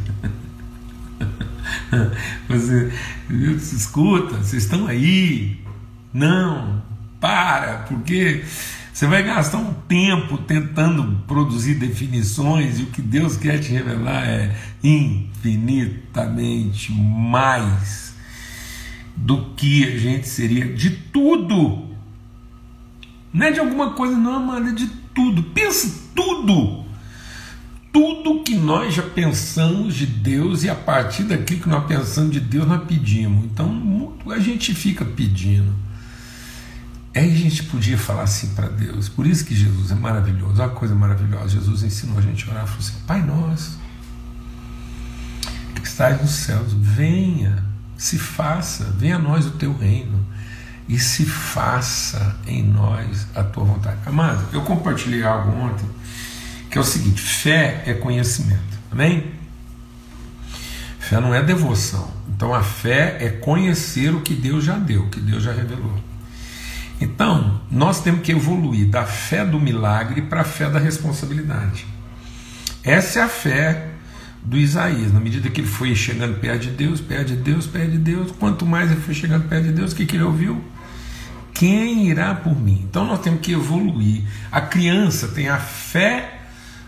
Você 2.48 2.94
escuta, 3.76 4.38
vocês 4.38 4.64
estão 4.64 4.88
aí? 4.88 5.60
Não, 6.14 6.82
para, 7.20 7.80
porque 7.88 8.46
você 8.94 9.08
vai 9.08 9.24
gastar 9.24 9.58
um 9.58 9.74
tempo 9.74 10.38
tentando 10.38 11.22
produzir 11.28 11.74
definições 11.76 12.80
e 12.80 12.84
o 12.84 12.86
que 12.86 13.02
Deus 13.02 13.36
quer 13.36 13.60
te 13.60 13.72
revelar 13.72 14.26
é 14.26 14.56
infinitamente 14.82 16.94
mais 16.94 18.16
do 19.16 19.54
que 19.56 19.84
a 19.84 19.98
gente 19.98 20.30
seria 20.30 20.74
de 20.74 20.92
tudo. 20.92 21.90
Não 23.34 23.46
é 23.46 23.52
de 23.52 23.60
alguma 23.60 23.92
coisa, 23.92 24.16
não, 24.16 24.46
mano, 24.46 24.70
é 24.70 24.72
de 24.72 24.88
tudo. 25.14 25.44
Pensa 25.44 25.94
tudo. 26.16 26.85
Tudo 27.96 28.44
que 28.44 28.58
nós 28.58 28.94
já 28.94 29.04
pensamos 29.04 29.96
de 29.96 30.06
Deus 30.06 30.66
e 30.66 30.70
a 30.70 30.76
partir 30.76 31.24
daquilo 31.24 31.62
que 31.62 31.70
nós 31.70 31.86
pensamos 31.86 32.30
de 32.30 32.42
Deus, 32.42 32.68
nós 32.68 32.84
pedimos. 32.84 33.46
Então 33.46 34.14
a 34.30 34.38
gente 34.38 34.76
fica 34.76 35.06
pedindo. 35.06 35.74
Aí 37.16 37.32
a 37.32 37.38
gente 37.38 37.64
podia 37.64 37.98
falar 37.98 38.24
assim 38.24 38.54
para 38.54 38.68
Deus. 38.68 39.08
Por 39.08 39.26
isso 39.26 39.46
que 39.46 39.56
Jesus 39.56 39.92
é 39.92 39.96
maravilhoso. 39.96 40.62
Olha 40.62 40.66
uma 40.66 40.76
coisa 40.76 40.94
maravilhosa. 40.94 41.48
Jesus 41.48 41.84
ensinou 41.84 42.18
a 42.18 42.22
gente 42.22 42.46
a 42.50 42.52
orar. 42.52 42.68
Falou 42.68 42.82
assim: 42.82 43.00
Pai 43.08 43.22
nosso, 43.22 43.80
que 45.74 45.88
estás 45.88 46.22
nos 46.22 46.32
céus, 46.32 46.74
venha, 46.74 47.64
se 47.96 48.20
faça, 48.20 48.94
venha 48.98 49.16
a 49.16 49.20
nós 49.20 49.46
o 49.46 49.52
teu 49.52 49.74
reino 49.74 50.20
e 50.90 51.00
se 51.00 51.26
faça 51.26 52.36
em 52.46 52.62
nós 52.62 53.26
a 53.34 53.42
tua 53.42 53.64
vontade. 53.64 54.00
Amado, 54.06 54.46
eu 54.52 54.64
compartilhei 54.64 55.24
algo 55.24 55.58
ontem 55.58 55.86
que 56.76 56.80
é 56.80 56.82
o 56.82 56.84
seguinte: 56.84 57.22
fé 57.22 57.84
é 57.86 57.94
conhecimento. 57.94 58.60
Amém? 58.92 59.32
Fé 61.00 61.22
não 61.22 61.34
é 61.34 61.42
devoção. 61.42 62.12
Então 62.28 62.54
a 62.54 62.62
fé 62.62 63.16
é 63.22 63.30
conhecer 63.30 64.14
o 64.14 64.20
que 64.20 64.34
Deus 64.34 64.66
já 64.66 64.76
deu, 64.78 65.04
o 65.04 65.10
que 65.10 65.22
Deus 65.22 65.42
já 65.42 65.54
revelou. 65.54 65.98
Então, 67.00 67.62
nós 67.72 68.02
temos 68.02 68.24
que 68.24 68.34
evoluir 68.34 68.90
da 68.90 69.06
fé 69.06 69.46
do 69.46 69.58
milagre 69.58 70.24
para 70.24 70.42
a 70.42 70.44
fé 70.44 70.70
da 70.70 70.78
responsabilidade. 70.78 71.86
Essa 72.84 73.20
é 73.20 73.22
a 73.22 73.30
fé 73.30 73.88
do 74.44 74.58
Isaías. 74.58 75.14
Na 75.14 75.22
medida 75.22 75.50
que 75.50 75.62
ele 75.62 75.68
foi 75.70 75.96
chegando 75.96 76.42
perto 76.42 76.64
de 76.64 76.72
Deus, 76.72 77.00
perto 77.00 77.28
de 77.28 77.38
Deus, 77.38 77.68
perto 77.68 77.92
de 77.92 78.00
Deus, 78.00 78.32
quanto 78.32 78.66
mais 78.66 78.92
ele 78.92 79.00
foi 79.00 79.14
chegando 79.14 79.48
perto 79.48 79.64
de 79.64 79.72
Deus, 79.72 79.94
o 79.94 79.96
que, 79.96 80.06
que 80.06 80.18
ele 80.18 80.24
ouviu? 80.24 80.62
Quem 81.54 82.10
irá 82.10 82.36
por 82.36 82.54
mim? 82.54 82.86
Então 82.90 83.06
nós 83.06 83.22
temos 83.22 83.40
que 83.40 83.54
evoluir. 83.54 84.24
A 84.52 84.60
criança 84.60 85.30
tem 85.30 85.48
a 85.48 85.58
fé 85.58 86.35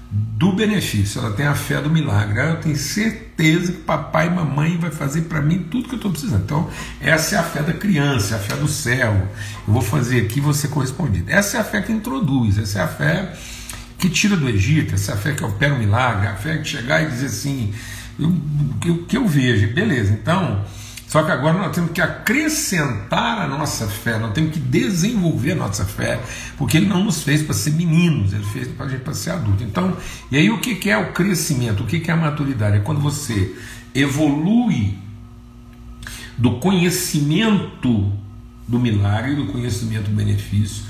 do 0.10 0.54
benefício, 0.54 1.20
ela 1.20 1.32
tem 1.34 1.46
a 1.46 1.56
fé 1.56 1.82
do 1.82 1.90
milagre. 1.90 2.40
Eu 2.40 2.60
tenho 2.62 2.78
certeza 2.78 3.74
que 3.74 3.80
papai 3.80 4.28
e 4.28 4.30
mamãe 4.30 4.78
vai 4.78 4.90
fazer 4.90 5.24
para 5.24 5.42
mim 5.42 5.66
tudo 5.70 5.90
que 5.90 5.96
eu 5.96 5.98
estou 5.98 6.12
precisando. 6.12 6.44
Então, 6.44 6.70
essa 7.02 7.36
é 7.36 7.40
a 7.40 7.44
fé 7.44 7.62
da 7.62 7.74
criança, 7.74 8.36
a 8.36 8.40
fé 8.40 8.56
do 8.56 8.68
céu. 8.68 9.28
Eu 9.68 9.74
vou 9.74 9.82
fazer 9.82 10.22
aqui 10.22 10.40
você 10.40 10.68
correspondido. 10.68 11.30
Essa 11.30 11.58
é 11.58 11.60
a 11.60 11.64
fé 11.64 11.82
que 11.82 11.92
introduz, 11.92 12.58
essa 12.58 12.80
é 12.80 12.84
a 12.84 12.88
fé 12.88 13.34
que 13.98 14.10
tira 14.10 14.38
do 14.38 14.48
Egito, 14.48 14.96
essa 14.96 15.12
é 15.12 15.16
a 15.16 15.18
fé 15.18 15.34
que 15.34 15.44
opera 15.44 15.74
o 15.74 15.80
milagre, 15.80 16.28
a 16.28 16.36
fé 16.36 16.58
que 16.58 16.66
chegar 16.66 17.02
e 17.04 17.08
dizer 17.08 17.26
assim, 17.26 17.74
o 18.20 19.06
que 19.08 19.18
eu 19.18 19.28
vejo, 19.28 19.74
beleza, 19.74 20.14
então 20.14 20.64
só 21.18 21.24
que 21.24 21.32
agora 21.32 21.58
nós 21.58 21.74
temos 21.74 21.90
que 21.90 22.00
acrescentar 22.00 23.42
a 23.42 23.48
nossa 23.48 23.88
fé, 23.88 24.20
nós 24.20 24.34
temos 24.34 24.52
que 24.54 24.60
desenvolver 24.60 25.54
a 25.54 25.56
nossa 25.56 25.84
fé, 25.84 26.22
porque 26.60 26.78
Ele 26.78 26.86
não 26.86 27.04
nos 27.04 27.24
fez 27.24 27.42
para 27.42 27.56
ser 27.56 27.72
meninos, 27.72 28.34
Ele 28.34 28.44
fez 28.44 28.68
para 28.68 28.86
a 28.86 28.90
gente 28.90 29.02
para 29.02 29.16
ser 29.16 29.32
adulto. 29.32 29.64
Então, 29.64 29.98
e 30.32 30.38
aí 30.38 30.52
o 30.52 30.60
que 30.60 30.88
é 30.92 30.96
o 30.96 31.14
crescimento? 31.14 31.82
O 31.82 31.88
que 31.88 32.04
é 32.08 32.14
a 32.14 32.16
maturidade? 32.16 32.78
É 32.78 32.80
quando 32.82 33.02
você 33.02 33.56
evolui 33.96 34.96
do 36.38 36.60
conhecimento 36.60 38.14
do 38.68 38.78
milagre, 38.78 39.34
do 39.34 39.48
conhecimento 39.48 40.12
do 40.12 40.16
benefício, 40.16 40.84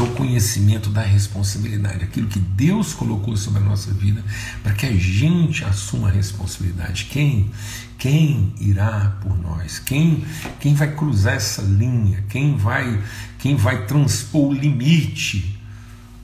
o 0.00 0.06
conhecimento 0.14 0.88
da 0.88 1.02
responsabilidade, 1.02 2.04
aquilo 2.04 2.26
que 2.26 2.38
Deus 2.38 2.94
colocou 2.94 3.36
sobre 3.36 3.60
a 3.60 3.64
nossa 3.64 3.92
vida, 3.92 4.24
para 4.62 4.72
que 4.72 4.86
a 4.86 4.92
gente 4.92 5.64
assuma 5.64 6.08
a 6.08 6.10
responsabilidade. 6.10 7.08
Quem? 7.10 7.50
Quem 7.98 8.52
irá 8.58 9.16
por 9.22 9.38
nós? 9.38 9.78
Quem, 9.78 10.24
quem 10.58 10.74
vai 10.74 10.92
cruzar 10.94 11.34
essa 11.34 11.62
linha? 11.62 12.24
Quem 12.28 12.56
vai, 12.56 13.00
quem 13.38 13.54
vai 13.54 13.86
transpor 13.86 14.48
o 14.48 14.52
limite? 14.52 15.56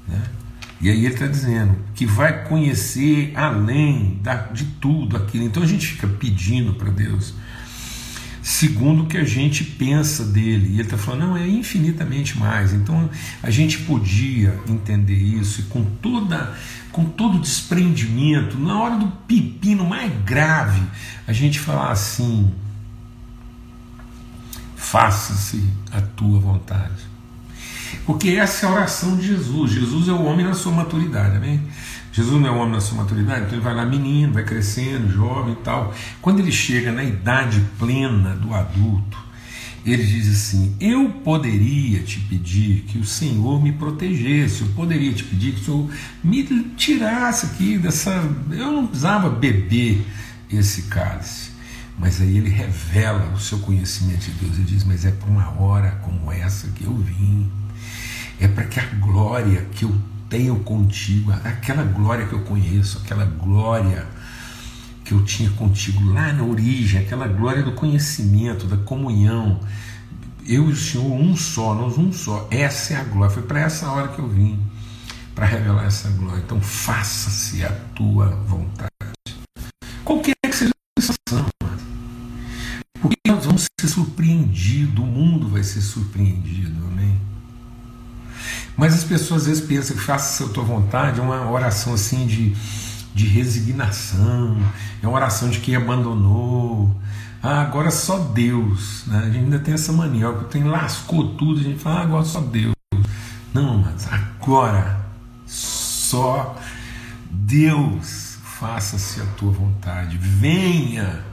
Né? 0.06 0.22
E 0.80 0.90
aí 0.90 1.04
ele 1.04 1.14
está 1.14 1.26
dizendo 1.26 1.76
que 1.94 2.06
vai 2.06 2.44
conhecer 2.44 3.32
além 3.36 4.18
da, 4.22 4.34
de 4.34 4.64
tudo 4.80 5.16
aquilo. 5.16 5.44
Então 5.44 5.62
a 5.62 5.66
gente 5.66 5.86
fica 5.86 6.08
pedindo 6.08 6.74
para 6.74 6.90
Deus 6.90 7.34
segundo 8.48 9.02
o 9.02 9.06
que 9.06 9.18
a 9.18 9.24
gente 9.24 9.62
pensa 9.62 10.24
dele. 10.24 10.68
E 10.70 10.72
ele 10.76 10.82
está 10.82 10.96
falando, 10.96 11.28
não, 11.28 11.36
é 11.36 11.46
infinitamente 11.46 12.38
mais. 12.38 12.72
Então 12.72 13.10
a 13.42 13.50
gente 13.50 13.80
podia 13.80 14.58
entender 14.66 15.18
isso 15.18 15.60
e 15.60 15.64
com 15.64 15.84
toda 15.84 16.56
com 16.90 17.04
todo 17.04 17.38
desprendimento, 17.38 18.58
na 18.58 18.80
hora 18.80 18.96
do 18.96 19.06
pepino 19.06 19.84
mais 19.84 20.10
grave, 20.24 20.82
a 21.26 21.32
gente 21.32 21.60
falar 21.60 21.92
assim: 21.92 22.50
faça-se 24.74 25.62
a 25.92 26.00
tua 26.00 26.40
vontade. 26.40 27.06
Porque 28.06 28.30
essa 28.30 28.64
é 28.64 28.68
a 28.68 28.72
oração 28.72 29.18
de 29.18 29.26
Jesus. 29.26 29.72
Jesus 29.72 30.08
é 30.08 30.12
o 30.12 30.24
homem 30.24 30.46
na 30.46 30.54
sua 30.54 30.72
maturidade, 30.72 31.36
amém? 31.36 31.60
Jesus 32.18 32.40
não 32.40 32.48
é 32.48 32.50
o 32.50 32.56
homem 32.56 32.72
na 32.72 32.80
sua 32.80 32.96
maturidade, 32.96 33.42
então 33.42 33.52
ele 33.52 33.60
vai 33.60 33.76
lá 33.76 33.86
menino, 33.86 34.32
vai 34.32 34.42
crescendo, 34.42 35.08
jovem 35.08 35.52
e 35.52 35.62
tal. 35.62 35.94
Quando 36.20 36.40
ele 36.40 36.50
chega 36.50 36.90
na 36.90 37.04
idade 37.04 37.64
plena 37.78 38.34
do 38.34 38.52
adulto, 38.52 39.16
ele 39.86 40.02
diz 40.04 40.28
assim: 40.28 40.74
Eu 40.80 41.10
poderia 41.10 42.00
te 42.00 42.18
pedir 42.18 42.82
que 42.88 42.98
o 42.98 43.04
Senhor 43.04 43.62
me 43.62 43.70
protegesse, 43.70 44.62
eu 44.62 44.68
poderia 44.74 45.12
te 45.12 45.22
pedir 45.22 45.52
que 45.52 45.60
o 45.60 45.64
Senhor 45.64 45.90
me 46.24 46.42
tirasse 46.76 47.46
aqui 47.46 47.78
dessa. 47.78 48.10
Eu 48.50 48.72
não 48.72 48.88
precisava 48.88 49.30
beber 49.30 50.04
esse 50.50 50.82
cálice, 50.82 51.52
Mas 51.96 52.20
aí 52.20 52.36
ele 52.36 52.50
revela 52.50 53.32
o 53.32 53.38
seu 53.38 53.60
conhecimento 53.60 54.24
de 54.24 54.32
Deus 54.32 54.58
e 54.58 54.62
diz: 54.62 54.82
Mas 54.82 55.04
é 55.04 55.12
para 55.12 55.30
uma 55.30 55.50
hora 55.60 55.92
como 56.02 56.32
essa 56.32 56.66
que 56.74 56.82
eu 56.82 56.96
vim, 56.96 57.48
é 58.40 58.48
para 58.48 58.64
que 58.64 58.80
a 58.80 58.86
glória 58.86 59.64
que 59.70 59.84
eu 59.84 59.96
tenho 60.28 60.60
contigo, 60.60 61.32
aquela 61.32 61.82
glória 61.82 62.26
que 62.26 62.34
eu 62.34 62.40
conheço, 62.40 62.98
aquela 62.98 63.24
glória 63.24 64.06
que 65.04 65.14
eu 65.14 65.24
tinha 65.24 65.50
contigo 65.52 66.04
lá 66.12 66.32
na 66.32 66.44
origem, 66.44 67.00
aquela 67.00 67.26
glória 67.26 67.62
do 67.62 67.72
conhecimento, 67.72 68.66
da 68.66 68.76
comunhão. 68.76 69.58
Eu 70.46 70.68
e 70.68 70.72
o 70.72 70.76
Senhor, 70.76 71.10
um 71.10 71.34
só, 71.34 71.74
nós 71.74 71.96
um 71.96 72.12
só. 72.12 72.46
Essa 72.50 72.94
é 72.94 72.96
a 72.98 73.04
glória. 73.04 73.34
Foi 73.34 73.42
para 73.42 73.60
essa 73.60 73.90
hora 73.90 74.08
que 74.08 74.18
eu 74.18 74.28
vim, 74.28 74.60
para 75.34 75.46
revelar 75.46 75.86
essa 75.86 76.10
glória. 76.10 76.42
Então, 76.44 76.60
faça-se 76.60 77.64
a 77.64 77.70
tua 77.94 78.26
vontade. 78.46 78.90
Qualquer 80.04 80.34
que 80.42 80.54
seja 80.54 80.72
a 80.98 81.00
sensação, 81.00 81.46
porque 83.00 83.16
nós 83.26 83.46
vamos 83.46 83.66
ser 83.80 83.88
surpreendidos, 83.88 85.02
o 85.02 85.06
mundo 85.06 85.48
vai 85.48 85.62
ser 85.62 85.80
surpreendido, 85.80 86.86
amém? 86.86 87.18
Mas 88.78 88.94
as 88.94 89.04
pessoas 89.04 89.42
às 89.42 89.48
vezes 89.48 89.64
pensam 89.66 89.94
que 89.94 90.02
faça 90.02 90.44
a 90.44 90.48
tua 90.48 90.64
vontade, 90.64 91.20
é 91.20 91.22
uma 91.22 91.50
oração 91.50 91.92
assim 91.92 92.26
de 92.26 92.56
de 93.18 93.26
resignação, 93.26 94.56
é 95.02 95.06
uma 95.06 95.16
oração 95.16 95.50
de 95.50 95.58
quem 95.58 95.74
abandonou. 95.74 96.94
Ah, 97.42 97.62
agora 97.62 97.90
só 97.90 98.16
Deus. 98.18 99.04
Né? 99.08 99.18
A 99.18 99.26
gente 99.26 99.38
ainda 99.38 99.58
tem 99.58 99.74
essa 99.74 99.92
mania, 99.92 100.32
que 100.32 100.44
tem 100.44 100.62
lascou 100.62 101.34
tudo, 101.34 101.58
a 101.58 101.62
gente 101.64 101.80
fala, 101.80 102.00
ah, 102.00 102.02
agora 102.02 102.24
só 102.24 102.40
Deus. 102.40 102.74
Não, 103.52 103.78
mas 103.78 104.06
agora 104.12 105.04
só 105.46 106.56
Deus 107.28 108.38
faça-se 108.60 109.20
a 109.20 109.26
tua 109.36 109.50
vontade, 109.50 110.16
venha 110.16 111.24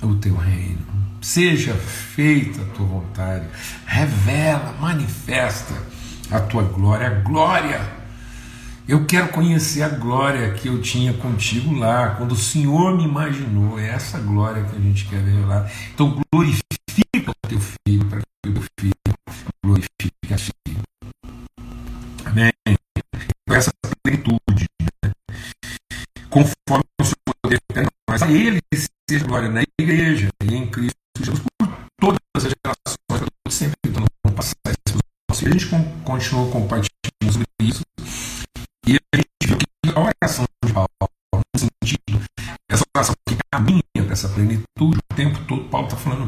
o 0.00 0.16
teu 0.16 0.34
reino, 0.34 0.80
seja 1.20 1.74
feita 1.74 2.62
a 2.62 2.64
tua 2.76 2.86
vontade, 2.86 3.46
revela, 3.86 4.74
manifesta 4.80 5.74
a 6.32 6.40
tua 6.40 6.62
glória, 6.62 7.06
a 7.06 7.10
glória 7.10 8.02
eu 8.88 9.06
quero 9.06 9.28
conhecer 9.28 9.82
a 9.82 9.88
glória 9.88 10.54
que 10.54 10.66
eu 10.66 10.82
tinha 10.82 11.12
contigo 11.12 11.72
lá, 11.72 12.16
quando 12.16 12.32
o 12.32 12.36
Senhor 12.36 12.96
me 12.96 13.04
imaginou. 13.04 13.78
É 13.78 13.90
essa 13.90 14.18
glória 14.18 14.64
que 14.64 14.76
a 14.76 14.80
gente 14.80 15.06
quer 15.06 15.22
ver 15.22 15.46
lá. 15.46 15.70
Então 15.94 16.20
glorifica 16.32 17.30
o 17.30 17.48
teu 17.48 17.60
filho, 17.60 18.04
para 18.08 18.20
que 18.20 18.50
o 18.50 18.52
teu 18.52 18.62
filho 18.80 18.94
glorifique 19.64 20.34
a 20.34 20.36
ti. 20.36 20.52
Amém. 22.24 22.52
Então, 22.66 23.56
essa 23.56 23.70
plenitude, 24.02 24.66
né? 25.04 25.12
conforme 26.28 26.84
o 27.00 27.04
seu 27.04 27.16
poder 27.42 27.60
mas 28.08 28.22
a 28.22 28.30
Ele 28.30 28.60
seja 29.08 29.24
glória 29.24 29.48
na 29.48 29.62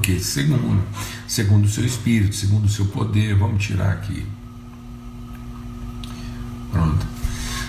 quê? 0.05 0.21
Segundo, 0.21 0.83
segundo 1.27 1.65
o 1.65 1.69
seu 1.69 1.85
espírito, 1.85 2.37
segundo 2.37 2.67
o 2.67 2.69
seu 2.69 2.85
poder, 2.87 3.35
vamos 3.35 3.65
tirar 3.65 3.93
aqui. 3.93 4.27
Pronto. 6.71 7.07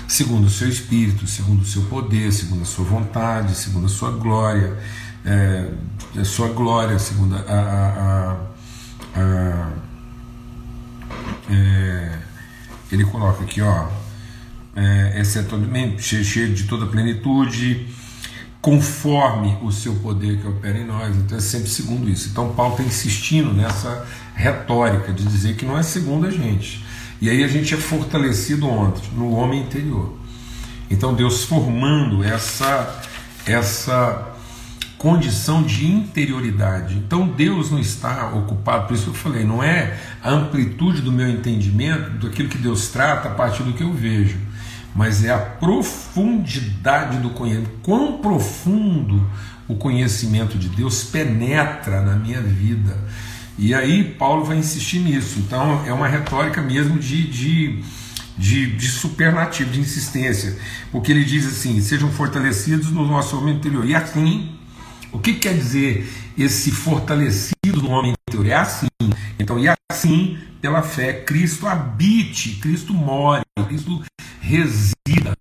Segundo 0.08 0.46
o 0.46 0.50
seu 0.50 0.68
espírito, 0.68 1.26
segundo 1.26 1.62
o 1.62 1.66
seu 1.66 1.84
poder, 1.84 2.32
segundo 2.34 2.62
a 2.64 2.66
sua 2.66 2.86
vontade, 2.86 3.56
segundo 3.56 3.86
a 3.86 3.90
sua 3.90 4.12
glória, 4.12 4.78
é, 5.26 5.72
a 6.20 6.26
sua 6.26 6.50
glória, 6.50 7.00
segundo 7.00 7.36
a, 7.36 7.40
a, 7.40 8.38
a, 9.16 9.22
a 9.22 9.72
é, 11.50 12.20
ele 12.92 13.06
coloca 13.06 13.44
aqui, 13.44 13.62
ó, 13.62 13.88
é, 14.76 15.20
é 15.20 15.24
cheio 16.24 16.54
de 16.54 16.64
toda 16.64 16.86
plenitude, 16.86 17.88
conforme 18.66 19.56
o 19.62 19.72
seu 19.72 19.94
poder 19.98 20.42
que 20.42 20.48
opera 20.48 20.76
em 20.76 20.84
nós. 20.84 21.16
Então 21.16 21.38
é 21.38 21.42
sempre 21.42 21.70
segundo 21.70 22.10
isso. 22.10 22.30
Então 22.30 22.52
Paulo 22.56 22.72
está 22.72 22.84
insistindo 22.84 23.54
nessa 23.54 24.08
retórica 24.34 25.14
de 25.14 25.24
dizer 25.24 25.56
que 25.56 25.64
não 25.64 25.78
é 25.78 25.84
segundo 25.84 26.26
a 26.26 26.32
gente. 26.32 26.84
E 27.22 27.30
aí 27.30 27.44
a 27.44 27.48
gente 27.48 27.76
é 27.76 27.78
fortalecido 27.78 28.68
onde? 28.68 29.08
No 29.16 29.34
homem 29.34 29.62
interior. 29.62 30.18
Então 30.90 31.14
Deus 31.14 31.44
formando 31.44 32.24
essa 32.24 33.04
essa 33.46 34.34
condição 34.98 35.62
de 35.62 35.86
interioridade. 35.86 36.96
Então 36.96 37.28
Deus 37.28 37.70
não 37.70 37.78
está 37.78 38.34
ocupado, 38.34 38.88
por 38.88 38.96
isso 38.96 39.04
que 39.04 39.10
eu 39.12 39.14
falei, 39.14 39.44
não 39.44 39.62
é 39.62 39.96
a 40.24 40.32
amplitude 40.32 41.04
do 41.04 41.12
meu 41.12 41.30
entendimento, 41.30 42.26
daquilo 42.26 42.50
que 42.50 42.58
Deus 42.58 42.88
trata 42.88 43.28
a 43.28 43.32
partir 43.32 43.62
do 43.62 43.74
que 43.74 43.84
eu 43.84 43.94
vejo 43.94 44.40
mas 44.96 45.26
é 45.26 45.32
a 45.32 45.38
profundidade 45.38 47.18
do 47.18 47.32
conhecimento. 47.32 47.70
Quão 47.84 48.20
profundo 48.20 49.30
o 49.68 49.76
conhecimento 49.76 50.58
de 50.58 50.70
Deus 50.70 51.04
penetra 51.04 52.02
na 52.02 52.16
minha 52.16 52.42
vida. 52.42 52.98
E 53.58 53.74
aí 53.74 54.04
Paulo 54.04 54.46
vai 54.46 54.58
insistir 54.58 55.00
nisso. 55.00 55.40
Então 55.40 55.86
é 55.86 55.94
uma 55.94 56.08
retórica 56.08 56.62
mesmo 56.62 56.98
de, 56.98 57.28
de, 57.28 57.84
de, 58.38 58.76
de 58.76 58.88
superlativo, 58.88 59.72
de 59.72 59.80
insistência. 59.80 60.58
Porque 60.92 61.12
ele 61.12 61.26
diz 61.26 61.46
assim: 61.46 61.82
sejam 61.82 62.10
fortalecidos 62.12 62.92
no 62.92 63.06
nosso 63.06 63.38
homem 63.38 63.56
interior. 63.56 63.86
E 63.86 63.96
assim, 63.96 64.52
o 65.12 65.20
que 65.20 65.34
quer 65.34 65.56
dizer 65.56 66.10
esse 66.38 66.72
fortalecido 66.72 67.82
no 67.82 67.90
homem 67.90 68.14
interior? 68.28 68.48
É 68.48 68.56
assim. 68.56 68.88
Então, 69.40 69.60
e 69.60 69.68
assim, 69.92 70.38
pela 70.62 70.82
fé, 70.82 71.14
Cristo 71.14 71.68
habite, 71.68 72.58
Cristo 72.62 72.94
more, 72.94 73.42
Cristo 73.68 74.04
resida. 74.46 75.36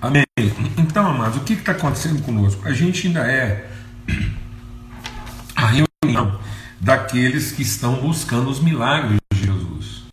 Amém. 0.00 0.24
Então, 0.76 1.06
amados, 1.06 1.38
o 1.38 1.40
que 1.44 1.54
está 1.54 1.72
acontecendo 1.72 2.22
conosco? 2.22 2.68
A 2.68 2.72
gente 2.72 3.06
ainda 3.06 3.20
é 3.20 3.68
a 5.56 5.66
reunião 5.66 6.38
daqueles 6.78 7.50
que 7.50 7.62
estão 7.62 7.96
buscando 7.96 8.50
os 8.50 8.60
milagres 8.60 9.18
de 9.32 9.46
Jesus. 9.46 10.04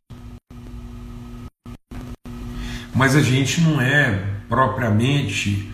Mas 2.95 3.15
a 3.15 3.21
gente 3.21 3.61
não 3.61 3.81
é 3.81 4.25
propriamente 4.47 5.69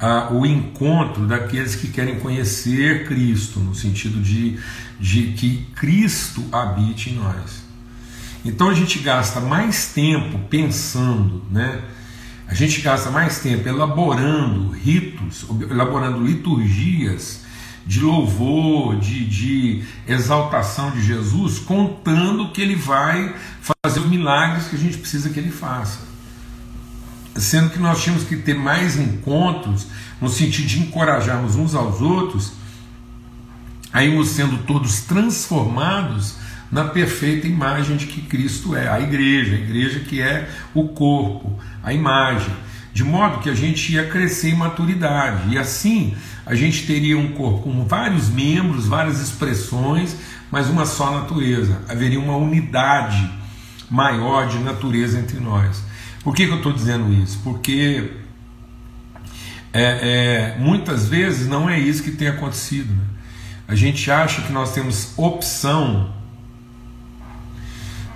ah, 0.00 0.28
o 0.32 0.44
encontro 0.44 1.26
daqueles 1.26 1.76
que 1.76 1.88
querem 1.88 2.18
conhecer 2.18 3.06
Cristo, 3.06 3.60
no 3.60 3.74
sentido 3.74 4.20
de, 4.20 4.58
de 4.98 5.32
que 5.32 5.64
Cristo 5.76 6.44
habite 6.52 7.10
em 7.10 7.14
nós. 7.14 7.63
Então 8.44 8.68
a 8.68 8.74
gente 8.74 8.98
gasta 8.98 9.40
mais 9.40 9.88
tempo 9.88 10.38
pensando, 10.50 11.42
né? 11.50 11.82
A 12.46 12.52
gente 12.52 12.82
gasta 12.82 13.10
mais 13.10 13.40
tempo 13.40 13.66
elaborando 13.66 14.70
ritos, 14.70 15.46
elaborando 15.70 16.22
liturgias 16.22 17.40
de 17.86 18.00
louvor, 18.00 18.96
de, 18.96 19.24
de 19.26 19.84
exaltação 20.06 20.90
de 20.90 21.02
Jesus, 21.02 21.58
contando 21.58 22.50
que 22.50 22.60
ele 22.60 22.76
vai 22.76 23.34
fazer 23.60 24.00
os 24.00 24.06
milagres 24.06 24.68
que 24.68 24.76
a 24.76 24.78
gente 24.78 24.98
precisa 24.98 25.30
que 25.30 25.38
ele 25.38 25.50
faça. 25.50 26.00
Sendo 27.36 27.70
que 27.70 27.78
nós 27.78 28.02
tínhamos 28.02 28.24
que 28.24 28.36
ter 28.36 28.54
mais 28.54 28.96
encontros 28.96 29.86
no 30.20 30.28
sentido 30.28 30.66
de 30.66 30.80
encorajarmos 30.80 31.56
uns 31.56 31.74
aos 31.74 32.00
outros, 32.00 32.52
a 33.92 34.04
irmos 34.04 34.28
sendo 34.28 34.58
todos 34.64 35.00
transformados 35.02 36.36
na 36.74 36.86
perfeita 36.86 37.46
imagem 37.46 37.96
de 37.96 38.06
que 38.06 38.20
Cristo 38.22 38.74
é, 38.74 38.88
a 38.88 38.98
igreja, 38.98 39.54
a 39.54 39.58
igreja 39.58 40.00
que 40.00 40.20
é 40.20 40.50
o 40.74 40.88
corpo, 40.88 41.56
a 41.80 41.92
imagem, 41.92 42.52
de 42.92 43.04
modo 43.04 43.38
que 43.38 43.48
a 43.48 43.54
gente 43.54 43.92
ia 43.92 44.08
crescer 44.08 44.50
em 44.50 44.56
maturidade, 44.56 45.54
e 45.54 45.56
assim 45.56 46.16
a 46.44 46.52
gente 46.56 46.84
teria 46.84 47.16
um 47.16 47.28
corpo 47.28 47.62
com 47.62 47.84
vários 47.84 48.28
membros, 48.28 48.88
várias 48.88 49.20
expressões, 49.20 50.16
mas 50.50 50.68
uma 50.68 50.84
só 50.84 51.12
natureza, 51.12 51.80
haveria 51.88 52.18
uma 52.18 52.36
unidade 52.36 53.30
maior 53.88 54.48
de 54.48 54.58
natureza 54.58 55.20
entre 55.20 55.38
nós. 55.38 55.80
Por 56.24 56.34
que, 56.34 56.44
que 56.44 56.52
eu 56.52 56.56
estou 56.56 56.72
dizendo 56.72 57.12
isso? 57.12 57.38
Porque 57.44 58.10
é, 59.72 60.56
é, 60.56 60.56
muitas 60.58 61.06
vezes 61.06 61.46
não 61.46 61.70
é 61.70 61.78
isso 61.78 62.02
que 62.02 62.10
tem 62.10 62.26
acontecido. 62.26 62.92
Né? 62.92 63.04
A 63.68 63.76
gente 63.76 64.10
acha 64.10 64.42
que 64.42 64.52
nós 64.52 64.72
temos 64.72 65.16
opção 65.16 66.23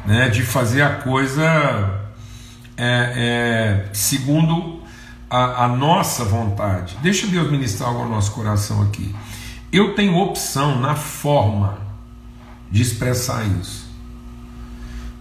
né, 0.08 0.30
de 0.30 0.42
fazer 0.42 0.80
a 0.80 0.94
coisa 0.94 1.44
é, 2.78 3.84
é, 3.86 3.88
segundo 3.92 4.80
a, 5.28 5.66
a, 5.66 5.68
nossa 5.68 6.24
vontade. 6.24 6.96
Deixa 7.02 7.26
Deus 7.26 7.50
ministrar 7.50 7.90
algo 7.90 8.04
ao 8.04 8.08
nosso 8.08 8.32
coração 8.32 8.80
aqui. 8.84 9.14
Eu 9.70 9.94
tenho 9.94 10.16
opção 10.16 10.80
na 10.80 10.94
forma 10.94 11.76
de 12.70 12.80
expressar 12.80 13.44
isso, 13.60 13.86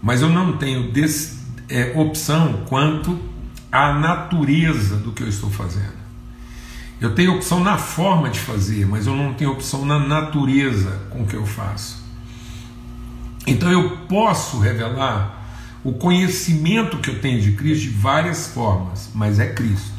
mas 0.02 0.22
eu 0.22 0.30
não 0.30 0.58
tenho 0.58 0.90
des, 0.90 1.38
é, 1.68 1.92
opção 1.94 2.64
quanto 2.70 3.20
à 3.70 3.92
natureza 3.92 4.96
do 4.96 5.12
que 5.12 5.22
eu 5.22 5.28
estou 5.28 5.50
fazendo. 5.50 5.98
Eu 7.02 7.14
tenho 7.14 7.36
opção 7.36 7.60
na 7.60 7.78
forma 7.78 8.30
de 8.30 8.40
fazer, 8.40 8.88
mas 8.88 9.06
eu 9.06 9.18
não 9.18 9.34
tenho 9.34 9.52
opção 9.52 9.84
na 9.84 10.00
natureza 10.00 11.08
com 11.10 11.26
que 11.26 11.36
eu 11.36 11.46
faço. 11.46 12.07
Então 13.48 13.72
eu 13.72 13.98
posso 14.10 14.60
revelar 14.60 15.46
o 15.82 15.94
conhecimento 15.94 16.98
que 16.98 17.10
eu 17.10 17.22
tenho 17.22 17.42
de 17.42 17.54
Cristo 17.54 17.84
de 17.84 17.90
várias 17.90 18.48
formas, 18.48 19.10
mas 19.16 19.40
é 19.40 19.48
Cristo. 19.48 19.96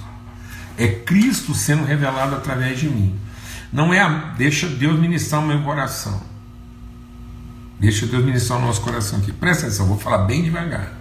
É 0.77 0.87
Cristo 0.87 1.55
sendo 1.55 1.85
revelado 1.85 2.37
através 2.37 2.79
de 2.79 2.91
mim. 2.91 3.19
Não 3.73 3.93
é 3.93 4.01
a, 4.01 4.09
deixa 4.37 4.69
Deus 4.69 5.01
ministrar 5.01 5.43
o 5.43 5.47
meu 5.47 5.63
coração. 5.63 6.21
Deixa 7.81 8.07
Deus 8.07 8.23
ministrar 8.23 8.59
o 8.59 8.63
nosso 8.63 8.83
coração 8.83 9.19
aqui. 9.19 9.33
Presta 9.33 9.67
atenção, 9.67 9.87
vou 9.87 9.99
falar 9.99 10.19
bem 10.19 10.43
devagar. 10.43 10.93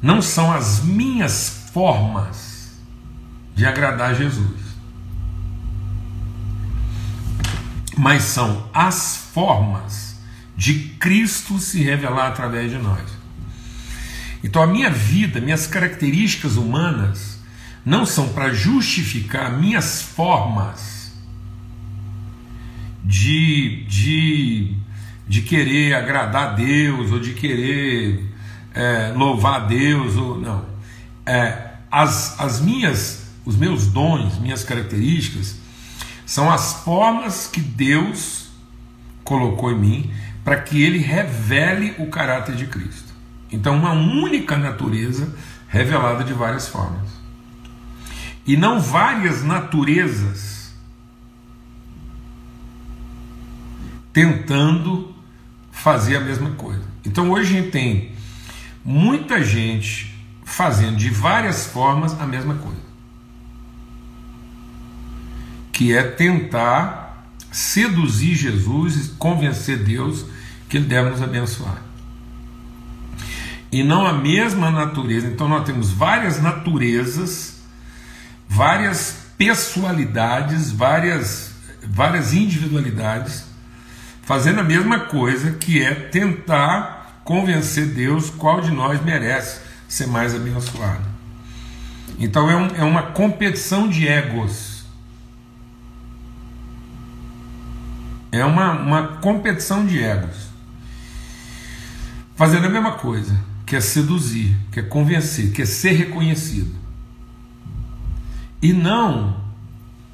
Não 0.00 0.22
são 0.22 0.50
as 0.50 0.82
minhas 0.82 1.68
formas 1.72 2.72
de 3.54 3.66
agradar 3.66 4.14
Jesus, 4.14 4.60
mas 7.96 8.22
são 8.22 8.68
as 8.72 9.16
formas 9.32 10.03
de 10.56 10.74
Cristo 11.00 11.58
se 11.58 11.82
revelar 11.82 12.28
através 12.28 12.70
de 12.70 12.78
nós. 12.78 13.02
Então 14.42 14.62
a 14.62 14.66
minha 14.66 14.90
vida, 14.90 15.40
minhas 15.40 15.66
características 15.66 16.56
humanas 16.56 17.38
não 17.84 18.06
são 18.06 18.28
para 18.28 18.52
justificar 18.52 19.58
minhas 19.58 20.02
formas 20.02 21.12
de, 23.04 23.84
de, 23.84 24.76
de 25.28 25.42
querer 25.42 25.94
agradar 25.94 26.48
a 26.48 26.52
Deus 26.52 27.10
ou 27.10 27.20
de 27.20 27.34
querer 27.34 28.24
é, 28.74 29.12
louvar 29.14 29.62
a 29.62 29.64
Deus 29.66 30.16
ou 30.16 30.40
não. 30.40 30.64
É, 31.26 31.72
as, 31.90 32.38
as 32.40 32.60
minhas, 32.60 33.30
os 33.44 33.56
meus 33.56 33.86
dons, 33.86 34.38
minhas 34.38 34.64
características 34.64 35.56
são 36.26 36.50
as 36.50 36.82
formas 36.84 37.46
que 37.46 37.60
Deus 37.60 38.48
colocou 39.22 39.70
em 39.70 39.78
mim 39.78 40.10
para 40.44 40.60
que 40.60 40.82
Ele 40.82 40.98
revele 40.98 41.94
o 41.98 42.06
caráter 42.06 42.54
de 42.54 42.66
Cristo. 42.66 43.12
Então, 43.50 43.76
uma 43.76 43.92
única 43.92 44.56
natureza 44.56 45.34
revelada 45.68 46.22
de 46.22 46.32
várias 46.32 46.68
formas 46.68 47.24
e 48.46 48.56
não 48.56 48.80
várias 48.80 49.42
naturezas 49.42 50.72
tentando 54.12 55.12
fazer 55.72 56.16
a 56.16 56.20
mesma 56.20 56.52
coisa. 56.52 56.84
Então 57.04 57.30
hoje 57.30 57.56
a 57.56 57.60
gente 57.60 57.70
tem 57.72 58.12
muita 58.84 59.42
gente 59.42 60.14
fazendo 60.44 60.96
de 60.96 61.10
várias 61.10 61.66
formas 61.66 62.18
a 62.20 62.26
mesma 62.26 62.54
coisa. 62.54 62.84
Que 65.72 65.92
é 65.92 66.02
tentar 66.02 67.26
seduzir 67.50 68.34
Jesus 68.36 69.12
convencer 69.18 69.82
Deus 69.82 70.26
que 70.74 70.78
Ele 70.78 70.86
deve 70.86 71.10
nos 71.10 71.22
abençoar. 71.22 71.80
E 73.70 73.84
não 73.84 74.04
a 74.04 74.12
mesma 74.12 74.70
natureza. 74.70 75.28
Então 75.28 75.48
nós 75.48 75.64
temos 75.64 75.92
várias 75.92 76.42
naturezas 76.42 77.54
várias 78.48 79.16
pessoalidades, 79.36 80.70
várias, 80.70 81.54
várias 81.82 82.32
individualidades, 82.32 83.44
fazendo 84.22 84.60
a 84.60 84.64
mesma 84.64 85.00
coisa, 85.00 85.52
que 85.52 85.82
é 85.82 85.94
tentar 85.94 87.20
convencer 87.24 87.86
Deus 87.86 88.30
qual 88.30 88.60
de 88.60 88.70
nós 88.70 89.02
merece 89.02 89.60
ser 89.88 90.06
mais 90.06 90.34
abençoado. 90.34 91.04
Então 92.18 92.48
é, 92.48 92.56
um, 92.56 92.66
é 92.76 92.84
uma 92.84 93.02
competição 93.02 93.88
de 93.88 94.06
egos. 94.06 94.84
É 98.30 98.44
uma, 98.44 98.72
uma 98.72 99.02
competição 99.18 99.84
de 99.84 100.02
egos. 100.02 100.53
Fazendo 102.36 102.66
a 102.66 102.70
mesma 102.70 102.92
coisa, 102.92 103.38
que 103.64 103.76
é 103.76 103.80
seduzir, 103.80 104.56
que 104.72 104.80
é 104.80 104.82
convencer, 104.82 105.52
que 105.52 105.62
é 105.62 105.66
ser 105.66 105.92
reconhecido 105.92 106.84
e 108.64 108.72
não 108.72 109.36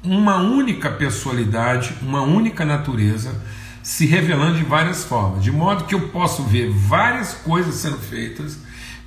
uma 0.03 0.35
única 0.35 0.89
personalidade, 0.89 1.93
uma 2.01 2.21
única 2.21 2.65
natureza 2.65 3.33
se 3.81 4.05
revelando 4.05 4.57
de 4.57 4.63
várias 4.65 5.05
formas, 5.05 5.41
de 5.41 5.49
modo 5.49 5.85
que 5.85 5.95
eu 5.95 6.09
posso 6.09 6.43
ver 6.43 6.69
várias 6.69 7.33
coisas 7.33 7.75
sendo 7.75 7.97
feitas 7.97 8.57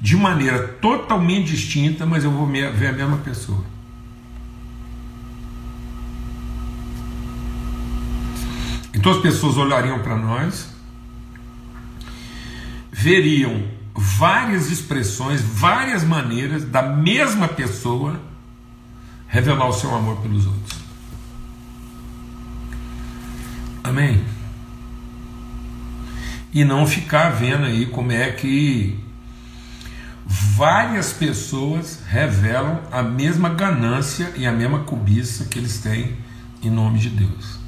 de 0.00 0.16
maneira 0.16 0.66
totalmente 0.80 1.50
distinta, 1.50 2.06
mas 2.06 2.24
eu 2.24 2.30
vou 2.30 2.46
ver 2.46 2.86
a 2.86 2.92
mesma 2.92 3.18
pessoa. 3.18 3.62
Então 8.94 9.12
as 9.12 9.18
pessoas 9.18 9.58
olhariam 9.58 9.98
para 9.98 10.16
nós, 10.16 10.73
veriam 12.96 13.60
várias 13.92 14.70
expressões, 14.70 15.40
várias 15.42 16.04
maneiras 16.04 16.64
da 16.64 16.80
mesma 16.80 17.48
pessoa 17.48 18.20
revelar 19.26 19.68
o 19.68 19.72
seu 19.72 19.92
amor 19.92 20.18
pelos 20.18 20.46
outros. 20.46 20.78
Amém? 23.82 24.22
E 26.52 26.64
não 26.64 26.86
ficar 26.86 27.30
vendo 27.30 27.64
aí 27.64 27.86
como 27.86 28.12
é 28.12 28.30
que 28.30 28.96
várias 30.24 31.12
pessoas 31.12 32.00
revelam 32.06 32.80
a 32.92 33.02
mesma 33.02 33.48
ganância 33.48 34.32
e 34.36 34.46
a 34.46 34.52
mesma 34.52 34.84
cobiça 34.84 35.46
que 35.46 35.58
eles 35.58 35.78
têm 35.78 36.16
em 36.62 36.70
nome 36.70 37.00
de 37.00 37.10
Deus. 37.10 37.58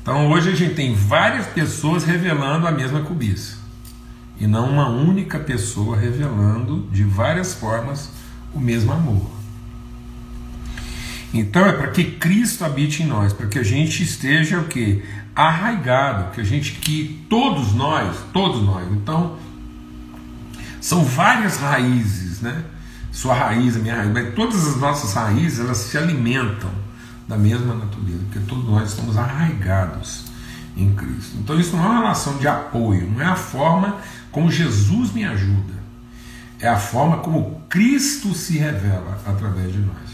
Então 0.00 0.30
hoje 0.30 0.50
a 0.50 0.54
gente 0.54 0.74
tem 0.74 0.94
várias 0.94 1.46
pessoas 1.48 2.02
revelando 2.02 2.66
a 2.66 2.72
mesma 2.72 3.02
cobiça 3.02 3.57
e 4.40 4.46
não 4.46 4.70
uma 4.70 4.88
única 4.88 5.38
pessoa 5.38 5.96
revelando 5.96 6.88
de 6.92 7.04
várias 7.04 7.54
formas 7.54 8.10
o 8.54 8.60
mesmo 8.60 8.92
amor. 8.92 9.38
Então 11.32 11.66
é 11.66 11.72
para 11.72 11.88
que 11.88 12.04
Cristo 12.04 12.64
habite 12.64 13.02
em 13.02 13.06
nós, 13.06 13.32
para 13.32 13.46
que 13.46 13.58
a 13.58 13.62
gente 13.62 14.02
esteja 14.02 14.58
o 14.58 14.64
que? 14.64 15.02
Arraigado, 15.34 16.32
que 16.32 16.40
a 16.40 16.44
gente, 16.44 16.72
que 16.72 17.24
todos 17.28 17.74
nós, 17.74 18.16
todos 18.32 18.62
nós, 18.62 18.90
então 18.90 19.36
são 20.80 21.04
várias 21.04 21.58
raízes, 21.58 22.40
né? 22.40 22.64
Sua 23.12 23.34
raiz, 23.34 23.76
a 23.76 23.78
minha 23.78 23.96
raiz, 23.96 24.12
mas 24.12 24.34
todas 24.34 24.66
as 24.66 24.76
nossas 24.76 25.12
raízes 25.12 25.60
elas 25.60 25.78
se 25.78 25.98
alimentam 25.98 26.70
da 27.26 27.36
mesma 27.36 27.74
natureza, 27.74 28.20
porque 28.24 28.40
todos 28.40 28.64
nós 28.64 28.90
estamos 28.90 29.18
arraigados 29.18 30.24
em 30.76 30.92
Cristo. 30.94 31.36
Então 31.38 31.58
isso 31.58 31.76
não 31.76 31.84
é 31.84 31.88
uma 31.88 31.98
relação 31.98 32.38
de 32.38 32.48
apoio, 32.48 33.10
não 33.10 33.20
é 33.20 33.26
a 33.26 33.36
forma 33.36 33.96
como 34.30 34.50
Jesus 34.50 35.12
me 35.12 35.24
ajuda, 35.24 35.74
é 36.60 36.68
a 36.68 36.78
forma 36.78 37.18
como 37.18 37.62
Cristo 37.68 38.34
se 38.34 38.58
revela 38.58 39.20
através 39.26 39.72
de 39.72 39.78
nós. 39.78 40.08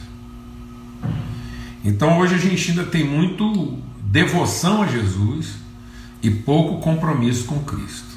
Então 1.84 2.18
hoje 2.18 2.34
a 2.34 2.38
gente 2.38 2.70
ainda 2.70 2.84
tem 2.84 3.06
muito 3.06 3.78
devoção 4.00 4.82
a 4.82 4.86
Jesus 4.86 5.54
e 6.22 6.30
pouco 6.30 6.80
compromisso 6.80 7.44
com 7.44 7.58
Cristo. 7.60 8.14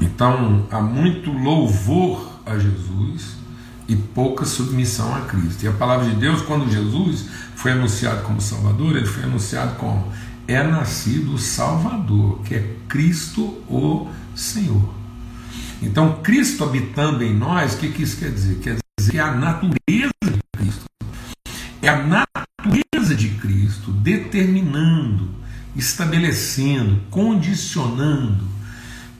Então 0.00 0.66
há 0.70 0.80
muito 0.80 1.32
louvor 1.32 2.40
a 2.46 2.58
Jesus 2.58 3.36
e 3.88 3.94
pouca 3.94 4.44
submissão 4.44 5.14
a 5.14 5.20
Cristo. 5.22 5.64
E 5.64 5.68
a 5.68 5.72
palavra 5.72 6.08
de 6.08 6.16
Deus, 6.16 6.42
quando 6.42 6.70
Jesus 6.70 7.26
foi 7.54 7.72
anunciado 7.72 8.22
como 8.22 8.40
Salvador, 8.40 8.96
ele 8.96 9.06
foi 9.06 9.24
anunciado 9.24 9.76
como 9.76 10.12
é 10.46 10.62
nascido 10.62 11.34
o 11.34 11.38
Salvador, 11.38 12.40
que 12.42 12.54
é 12.54 12.76
Cristo 12.88 13.42
o 13.68 14.10
Senhor. 14.34 14.94
Então, 15.82 16.20
Cristo 16.22 16.64
habitando 16.64 17.22
em 17.22 17.34
nós, 17.34 17.74
o 17.74 17.78
que, 17.78 17.90
que 17.90 18.02
isso 18.02 18.18
quer 18.18 18.30
dizer? 18.30 18.58
Quer 18.60 18.76
dizer 18.98 19.12
que 19.12 19.18
a 19.18 19.32
natureza 19.32 20.12
de 20.24 20.40
Cristo. 20.56 20.84
É 21.82 21.88
a 21.88 22.06
natureza 22.06 23.14
de 23.14 23.28
Cristo 23.30 23.92
determinando, 23.92 25.30
estabelecendo, 25.76 27.00
condicionando 27.10 28.44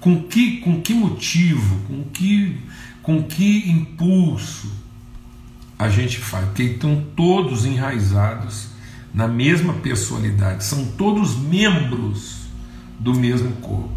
com 0.01 0.23
que, 0.23 0.59
com 0.59 0.81
que 0.81 0.95
motivo, 0.95 1.81
com 1.87 2.05
que, 2.05 2.59
com 3.03 3.23
que 3.23 3.71
impulso 3.71 4.71
a 5.79 5.89
gente 5.89 6.19
faz, 6.19 6.47
porque 6.47 6.63
estão 6.63 7.05
todos 7.17 7.65
enraizados 7.65 8.74
na 9.14 9.29
mesma 9.29 9.74
personalidade, 9.74 10.64
são 10.64 10.85
todos 10.85 11.38
membros 11.38 12.48
do 12.98 13.14
mesmo 13.14 13.53
corpo. 13.57 13.94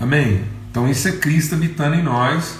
Amém? 0.00 0.44
Então, 0.70 0.90
isso 0.90 1.06
é 1.08 1.12
Cristo 1.12 1.54
habitando 1.54 1.94
em 1.94 2.02
nós 2.02 2.58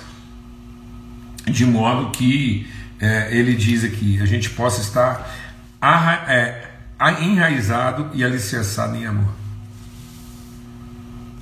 de 1.51 1.65
modo 1.65 2.11
que 2.11 2.67
é, 2.99 3.29
ele 3.37 3.55
diz 3.55 3.85
aqui, 3.85 4.21
a 4.21 4.27
gente 4.27 4.51
possa 4.51 4.81
estar 4.81 5.31
arra, 5.81 6.25
é, 6.33 6.71
enraizado 7.21 8.11
e 8.15 8.25
alicerçado 8.25 8.97
em 8.97 9.07
amor. 9.07 9.33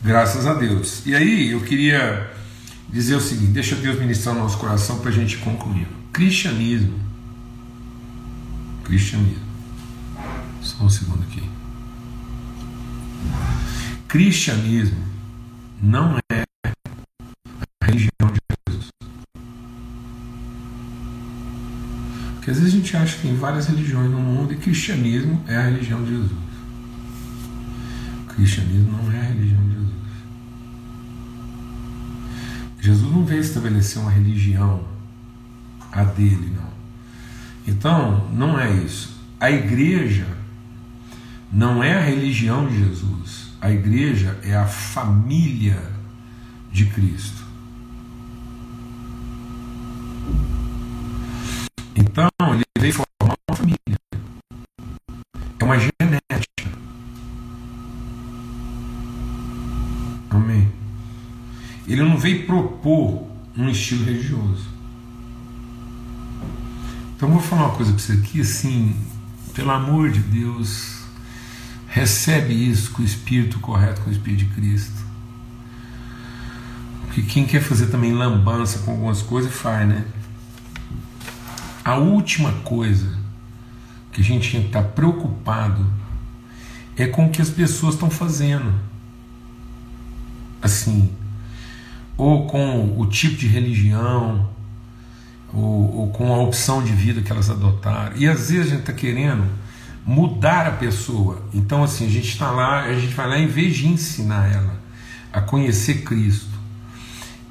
Graças 0.02 0.46
a 0.46 0.52
Deus. 0.52 1.02
E 1.06 1.14
aí 1.14 1.52
eu 1.52 1.60
queria 1.60 2.30
dizer 2.90 3.14
o 3.14 3.20
seguinte: 3.20 3.52
deixa 3.52 3.74
Deus 3.74 3.98
ministrar 3.98 4.34
no 4.34 4.42
nosso 4.42 4.58
coração 4.58 4.98
para 4.98 5.10
a 5.10 5.12
gente 5.12 5.38
concluir. 5.38 5.86
Cristianismo. 6.12 7.03
Cristianismo. 8.85 9.44
Só 10.61 10.85
um 10.85 10.88
segundo 10.88 11.23
aqui. 11.25 11.42
Cristianismo 14.07 15.03
não 15.83 16.18
é 16.31 16.44
a 16.64 17.87
religião 17.87 18.11
de 18.33 18.38
Jesus. 18.68 18.88
Porque 22.35 22.51
às 22.51 22.59
vezes 22.59 22.75
a 22.75 22.77
gente 22.77 22.97
acha 22.97 23.16
que 23.16 23.23
tem 23.23 23.37
várias 23.37 23.66
religiões 23.66 24.11
no 24.11 24.20
mundo 24.20 24.53
e 24.53 24.57
cristianismo 24.57 25.42
é 25.49 25.57
a 25.57 25.62
religião 25.62 26.05
de 26.05 26.11
Jesus. 26.11 26.44
Cristianismo 28.29 28.92
não 28.92 29.12
é 29.12 29.18
a 29.18 29.23
religião 29.23 29.62
de 29.62 29.75
Jesus. 29.75 29.94
Jesus 32.81 33.11
não 33.11 33.25
veio 33.25 33.40
estabelecer 33.40 34.01
uma 34.03 34.11
religião 34.11 34.85
a 35.90 36.05
dele, 36.05 36.53
não. 36.55 36.73
Então, 37.66 38.29
não 38.33 38.59
é 38.59 38.70
isso. 38.70 39.14
A 39.40 39.50
igreja 39.50 40.27
não 41.53 41.83
é 41.83 41.94
a 41.94 42.00
religião 42.00 42.66
de 42.68 42.79
Jesus. 42.79 43.53
A 43.61 43.70
igreja 43.70 44.38
é 44.42 44.55
a 44.55 44.66
família 44.66 45.81
de 46.70 46.87
Cristo. 46.87 47.44
Então, 51.96 52.29
ele 52.53 52.64
veio 52.79 52.92
formar 52.92 53.37
uma 53.48 53.57
família. 53.57 53.98
É 55.59 55.64
uma 55.64 55.79
genética. 55.79 56.70
Amém. 60.29 60.70
Ele 61.87 62.03
não 62.03 62.18
veio 62.18 62.44
propor 62.46 63.27
um 63.57 63.68
estilo 63.68 64.05
religioso. 64.05 64.73
Então, 67.24 67.32
vou 67.32 67.42
falar 67.42 67.68
uma 67.68 67.74
coisa 67.74 67.90
para 67.90 68.02
você 68.02 68.12
aqui, 68.12 68.42
assim, 68.42 68.94
pelo 69.54 69.70
amor 69.70 70.10
de 70.10 70.20
Deus, 70.20 71.04
recebe 71.88 72.52
isso 72.52 72.90
com 72.90 73.00
o 73.00 73.04
espírito 73.04 73.58
correto, 73.60 74.02
com 74.02 74.10
o 74.10 74.12
espírito 74.12 74.44
de 74.44 74.54
Cristo. 74.54 75.02
Porque 77.06 77.22
quem 77.22 77.46
quer 77.46 77.62
fazer 77.62 77.87
também 77.87 78.12
lambança 78.12 78.80
com 78.80 78.90
algumas 78.90 79.22
coisas, 79.22 79.50
faz, 79.50 79.88
né? 79.88 80.04
A 81.82 81.96
última 81.96 82.52
coisa 82.62 83.18
que 84.12 84.20
a 84.20 84.24
gente 84.24 84.50
tinha 84.50 84.60
que 84.60 84.68
estar 84.68 84.82
preocupado 84.82 85.87
é 86.94 87.06
com 87.06 87.24
o 87.24 87.30
que 87.30 87.40
as 87.40 87.48
pessoas 87.48 87.94
estão 87.94 88.10
fazendo. 88.10 88.70
Assim, 90.60 91.10
ou 92.18 92.46
com 92.46 93.00
o 93.00 93.06
tipo 93.06 93.37
de 93.37 93.46
religião, 93.46 94.46
ou, 95.54 95.96
ou 95.96 96.10
com 96.10 96.34
a 96.34 96.38
opção 96.38 96.82
de 96.82 96.92
vida 96.92 97.22
que 97.22 97.30
elas 97.30 97.48
adotaram. 97.48 98.16
E 98.16 98.28
às 98.28 98.50
vezes 98.50 98.66
a 98.66 98.70
gente 98.70 98.80
está 98.80 98.92
querendo 98.92 99.44
mudar 100.04 100.66
a 100.66 100.72
pessoa. 100.72 101.42
Então, 101.54 101.82
assim, 101.82 102.06
a 102.06 102.10
gente 102.10 102.28
está 102.28 102.50
lá, 102.50 102.82
a 102.82 102.94
gente 102.94 103.14
vai 103.14 103.28
lá 103.28 103.38
em 103.38 103.46
vez 103.46 103.76
de 103.76 103.86
ensinar 103.88 104.52
ela 104.52 104.74
a 105.32 105.40
conhecer 105.40 106.02
Cristo 106.02 106.54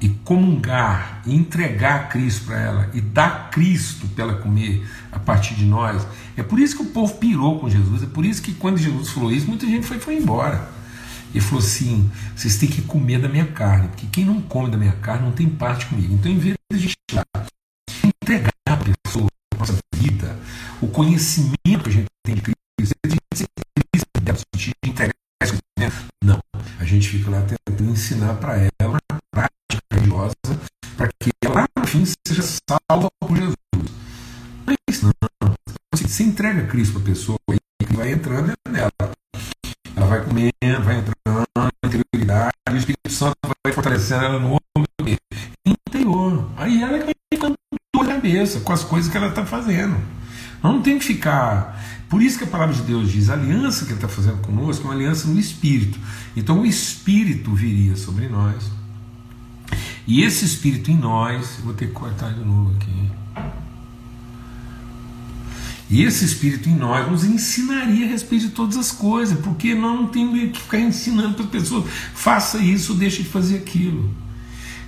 e 0.00 0.08
comungar 0.08 1.22
e 1.26 1.34
entregar 1.34 2.08
Cristo 2.08 2.44
para 2.46 2.60
ela 2.60 2.90
e 2.94 3.00
dar 3.00 3.50
Cristo 3.50 4.06
para 4.08 4.24
ela 4.24 4.34
comer 4.34 4.86
a 5.10 5.18
partir 5.18 5.54
de 5.54 5.64
nós. 5.64 6.06
É 6.36 6.42
por 6.42 6.58
isso 6.58 6.76
que 6.76 6.82
o 6.82 6.86
povo 6.86 7.14
pirou 7.16 7.58
com 7.58 7.68
Jesus, 7.68 8.02
é 8.02 8.06
por 8.06 8.24
isso 8.24 8.42
que 8.42 8.52
quando 8.52 8.78
Jesus 8.78 9.10
falou 9.10 9.32
isso, 9.32 9.46
muita 9.46 9.66
gente 9.66 9.86
foi, 9.86 9.98
foi 9.98 10.16
embora. 10.16 10.68
Ele 11.34 11.40
falou 11.42 11.58
assim: 11.58 12.10
vocês 12.36 12.56
têm 12.58 12.68
que 12.68 12.82
comer 12.82 13.18
da 13.18 13.28
minha 13.28 13.46
carne, 13.46 13.88
porque 13.88 14.06
quem 14.06 14.24
não 14.24 14.40
come 14.40 14.70
da 14.70 14.76
minha 14.76 14.92
carne 14.92 15.24
não 15.24 15.32
tem 15.32 15.48
parte 15.48 15.86
comigo. 15.86 16.14
Então, 16.14 16.30
em 16.30 16.38
vez 16.38 16.54
de 16.70 16.76
a 16.76 16.80
gente 16.80 16.94
entregar 17.10 17.23
o 20.80 20.88
conhecimento 20.88 21.82
que 21.82 21.88
a 21.88 21.92
gente 21.92 22.06
tem 22.24 22.34
de 22.34 22.42
Cristo, 22.42 22.94
a 23.04 23.08
gente. 23.08 23.24
Não, 26.24 26.40
a 26.78 26.84
gente 26.84 27.08
fica 27.08 27.30
lá 27.30 27.42
tentando 27.42 27.90
ensinar 27.90 28.34
para 28.34 28.56
ela 28.56 28.70
uma 29.10 29.20
prática 29.30 29.82
religiosa, 29.92 30.34
para 30.96 31.08
que 31.20 31.30
ela, 31.44 31.66
no 31.78 31.86
fim, 31.86 32.04
seja 32.26 32.42
salva 32.42 33.08
por 33.20 33.36
Jesus. 33.36 33.56
Não 35.02 35.10
é 35.10 35.14
não. 35.42 35.54
Assim, 35.92 36.08
você 36.08 36.22
entrega 36.22 36.66
Cristo 36.66 36.94
para 36.94 37.02
a 37.02 37.04
pessoa 37.04 37.38
e 37.50 37.94
vai 37.94 38.12
entrando 38.12 38.52
nela. 38.68 38.90
Ela 39.96 40.06
vai 40.06 40.24
comendo, 40.24 40.84
vai 40.84 40.98
entrando 40.98 41.44
na 41.56 41.70
interioridade, 41.84 42.52
o 42.70 42.76
Espírito 42.76 43.10
Santo 43.10 43.36
vai 43.64 43.72
fortalecendo 43.72 44.24
ela 44.24 44.38
no 44.38 44.56
homem 44.76 45.18
interior. 45.66 46.50
Aí 46.56 46.82
ela 46.82 46.98
vai 47.04 47.14
ficando 47.32 47.54
dor 47.94 48.06
cabeça 48.06 48.60
com 48.60 48.72
as 48.72 48.82
coisas 48.82 49.10
que 49.10 49.16
ela 49.16 49.28
está 49.28 49.44
fazendo. 49.44 49.96
Não 50.64 50.80
tem 50.80 50.98
que 50.98 51.04
ficar. 51.04 51.78
Por 52.08 52.22
isso 52.22 52.38
que 52.38 52.44
a 52.44 52.46
palavra 52.46 52.74
de 52.74 52.80
Deus 52.80 53.12
diz: 53.12 53.28
a 53.28 53.34
aliança 53.34 53.84
que 53.84 53.90
Ele 53.90 53.98
está 53.98 54.08
fazendo 54.08 54.38
conosco 54.38 54.84
é 54.84 54.86
uma 54.86 54.94
aliança 54.94 55.28
no 55.28 55.38
Espírito. 55.38 55.98
Então 56.34 56.60
o 56.60 56.66
Espírito 56.66 57.52
viria 57.52 57.94
sobre 57.96 58.28
nós. 58.28 58.64
E 60.06 60.22
esse 60.22 60.46
Espírito 60.46 60.90
em 60.90 60.96
nós, 60.96 61.58
vou 61.62 61.74
ter 61.74 61.88
que 61.88 61.92
cortar 61.92 62.32
de 62.32 62.42
novo 62.42 62.74
aqui. 62.76 63.10
E 65.90 66.02
esse 66.02 66.24
Espírito 66.24 66.66
em 66.70 66.74
nós 66.74 67.10
nos 67.10 67.24
ensinaria 67.24 68.06
a 68.06 68.08
respeito 68.08 68.46
de 68.46 68.52
todas 68.52 68.78
as 68.78 68.90
coisas, 68.90 69.38
porque 69.40 69.74
nós 69.74 70.00
não 70.00 70.06
temos 70.06 70.50
que 70.50 70.60
ficar 70.60 70.80
ensinando 70.80 71.34
para 71.34 71.44
as 71.44 71.50
pessoas, 71.50 71.84
faça 72.14 72.56
isso, 72.56 72.94
deixe 72.94 73.22
de 73.22 73.28
fazer 73.28 73.58
aquilo. 73.58 74.23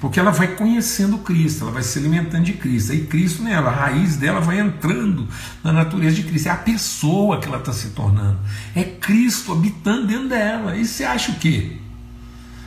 Porque 0.00 0.20
ela 0.20 0.30
vai 0.30 0.48
conhecendo 0.48 1.18
Cristo, 1.18 1.62
ela 1.62 1.72
vai 1.72 1.82
se 1.82 1.98
alimentando 1.98 2.44
de 2.44 2.52
Cristo. 2.52 2.92
Aí 2.92 3.06
Cristo 3.06 3.42
nela, 3.42 3.70
a 3.70 3.74
raiz 3.74 4.16
dela 4.16 4.40
vai 4.40 4.60
entrando 4.60 5.26
na 5.64 5.72
natureza 5.72 6.16
de 6.16 6.24
Cristo. 6.24 6.48
É 6.48 6.50
a 6.50 6.56
pessoa 6.56 7.40
que 7.40 7.48
ela 7.48 7.58
está 7.58 7.72
se 7.72 7.88
tornando. 7.88 8.38
É 8.74 8.84
Cristo 8.84 9.52
habitando 9.52 10.06
dentro 10.06 10.28
dela. 10.28 10.76
E 10.76 10.84
você 10.84 11.04
acha 11.04 11.32
o 11.32 11.36
quê? 11.36 11.78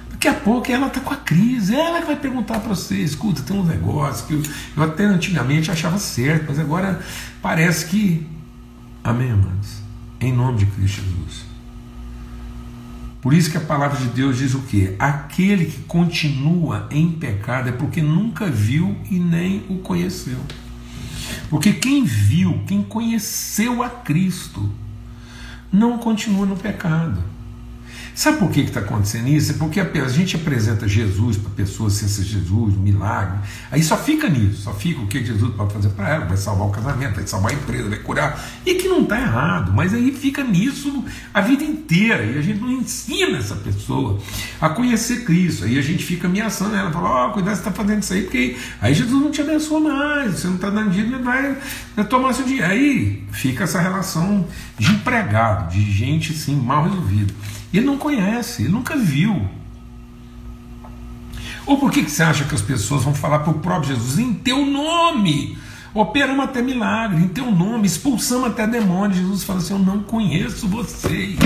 Daqui 0.10 0.28
a 0.28 0.34
pouco 0.34 0.72
ela 0.72 0.88
está 0.88 1.00
com 1.00 1.14
a 1.14 1.18
crise. 1.18 1.76
Ela 1.76 2.02
que 2.02 2.08
vai 2.08 2.16
perguntar 2.16 2.60
para 2.60 2.70
você: 2.70 2.96
escuta, 2.96 3.42
tem 3.44 3.56
um 3.56 3.64
negócio 3.64 4.26
que 4.26 4.34
eu, 4.34 4.44
eu 4.76 4.84
até 4.84 5.06
antigamente 5.06 5.72
achava 5.72 5.98
certo, 6.00 6.46
mas 6.50 6.60
agora 6.60 7.00
parece 7.42 7.86
que. 7.86 8.28
Amém, 9.04 9.32
amados? 9.32 9.82
Em 10.20 10.34
nome 10.34 10.58
de 10.58 10.66
Cristo 10.66 11.02
Jesus. 11.02 11.49
Por 13.22 13.34
isso 13.34 13.52
que 13.52 13.58
a 13.58 13.62
palavra 13.62 13.98
de 13.98 14.08
Deus 14.08 14.38
diz 14.38 14.54
o 14.54 14.62
que? 14.62 14.96
Aquele 14.98 15.66
que 15.66 15.82
continua 15.82 16.88
em 16.90 17.12
pecado 17.12 17.68
é 17.68 17.72
porque 17.72 18.02
nunca 18.02 18.46
viu 18.48 18.96
e 19.12 19.20
nem 19.20 19.64
o 19.70 19.80
conheceu. 19.80 20.40
Porque 21.50 21.74
quem 21.74 22.06
viu, 22.06 22.62
quem 22.66 22.82
conheceu 22.82 23.84
a 23.84 23.90
Cristo, 23.90 24.70
não 25.72 25.98
continua 25.98 26.46
no 26.46 26.56
pecado. 26.56 27.22
Sabe 28.20 28.40
por 28.40 28.52
que 28.52 28.60
está 28.60 28.82
acontecendo 28.82 29.30
isso? 29.30 29.54
É 29.54 29.56
porque 29.56 29.80
a 29.80 30.08
gente 30.10 30.36
apresenta 30.36 30.86
Jesus 30.86 31.38
para 31.38 31.52
pessoas 31.52 31.94
sem 31.94 32.10
ser 32.10 32.24
Jesus, 32.24 32.76
um 32.76 32.82
milagre. 32.82 33.40
Aí 33.72 33.82
só 33.82 33.96
fica 33.96 34.28
nisso, 34.28 34.64
só 34.64 34.74
fica 34.74 35.00
o 35.00 35.08
que 35.08 35.24
Jesus 35.24 35.56
pode 35.56 35.72
fazer 35.72 35.88
para 35.92 36.10
ela, 36.10 36.26
vai 36.26 36.36
salvar 36.36 36.68
o 36.68 36.70
casamento, 36.70 37.16
vai 37.16 37.26
salvar 37.26 37.54
a 37.54 37.56
empresa, 37.56 37.88
vai 37.88 38.00
curar. 38.00 38.46
E 38.66 38.76
que 38.76 38.90
não 38.90 39.04
está 39.04 39.18
errado, 39.18 39.72
mas 39.74 39.94
aí 39.94 40.12
fica 40.12 40.44
nisso 40.44 41.06
a 41.34 41.40
vida 41.40 41.64
inteira. 41.64 42.26
E 42.26 42.38
a 42.38 42.42
gente 42.42 42.60
não 42.60 42.70
ensina 42.70 43.38
essa 43.38 43.56
pessoa 43.56 44.20
a 44.60 44.68
conhecer 44.68 45.24
Cristo. 45.24 45.64
Aí 45.64 45.80
a 45.80 45.82
gente 45.82 46.04
fica 46.04 46.28
ameaçando 46.28 46.76
ela, 46.76 46.92
fala: 46.92 47.10
Ó, 47.10 47.30
oh, 47.30 47.32
cuidado, 47.32 47.56
você 47.56 47.62
está 47.62 47.72
fazendo 47.72 48.04
isso 48.04 48.14
aí, 48.14 48.24
porque 48.24 48.58
aí 48.82 48.94
Jesus 48.94 49.14
não 49.14 49.32
te 49.32 49.40
abençoa 49.40 49.80
mais, 49.80 50.34
você 50.34 50.48
não 50.48 50.56
está 50.56 50.70
dando 50.70 50.90
dinheiro, 50.90 51.16
ele 51.16 51.24
vai, 51.24 51.58
vai 51.96 52.04
tomar 52.04 52.34
seu 52.34 52.44
dinheiro. 52.44 52.68
Aí 52.70 53.24
fica 53.32 53.64
essa 53.64 53.80
relação 53.80 54.46
de 54.78 54.92
empregado, 54.92 55.72
de 55.72 55.90
gente 55.90 56.34
assim, 56.34 56.54
mal 56.58 56.84
resolvida. 56.84 57.34
Ele 57.74 57.86
não 57.86 57.98
conhece, 57.98 58.64
ele 58.64 58.72
nunca 58.72 58.96
viu. 58.96 59.48
Ou 61.66 61.78
por 61.78 61.92
que, 61.92 62.04
que 62.04 62.10
você 62.10 62.24
acha 62.24 62.46
que 62.46 62.56
as 62.56 62.62
pessoas 62.62 63.04
vão 63.04 63.14
falar 63.14 63.40
para 63.40 63.52
o 63.52 63.60
próprio 63.60 63.96
Jesus 63.96 64.18
em 64.18 64.34
teu 64.34 64.66
nome? 64.66 65.58
Operamos 65.94 66.46
até 66.46 66.62
milagre, 66.62 67.24
em 67.24 67.28
teu 67.28 67.52
nome, 67.52 67.88
expulsamos 67.88 68.50
até 68.50 68.66
demônios. 68.66 69.20
Jesus 69.20 69.44
fala 69.44 69.60
assim: 69.60 69.74
Eu 69.74 69.80
não 69.80 70.00
conheço 70.00 70.68
vocês. 70.68 71.38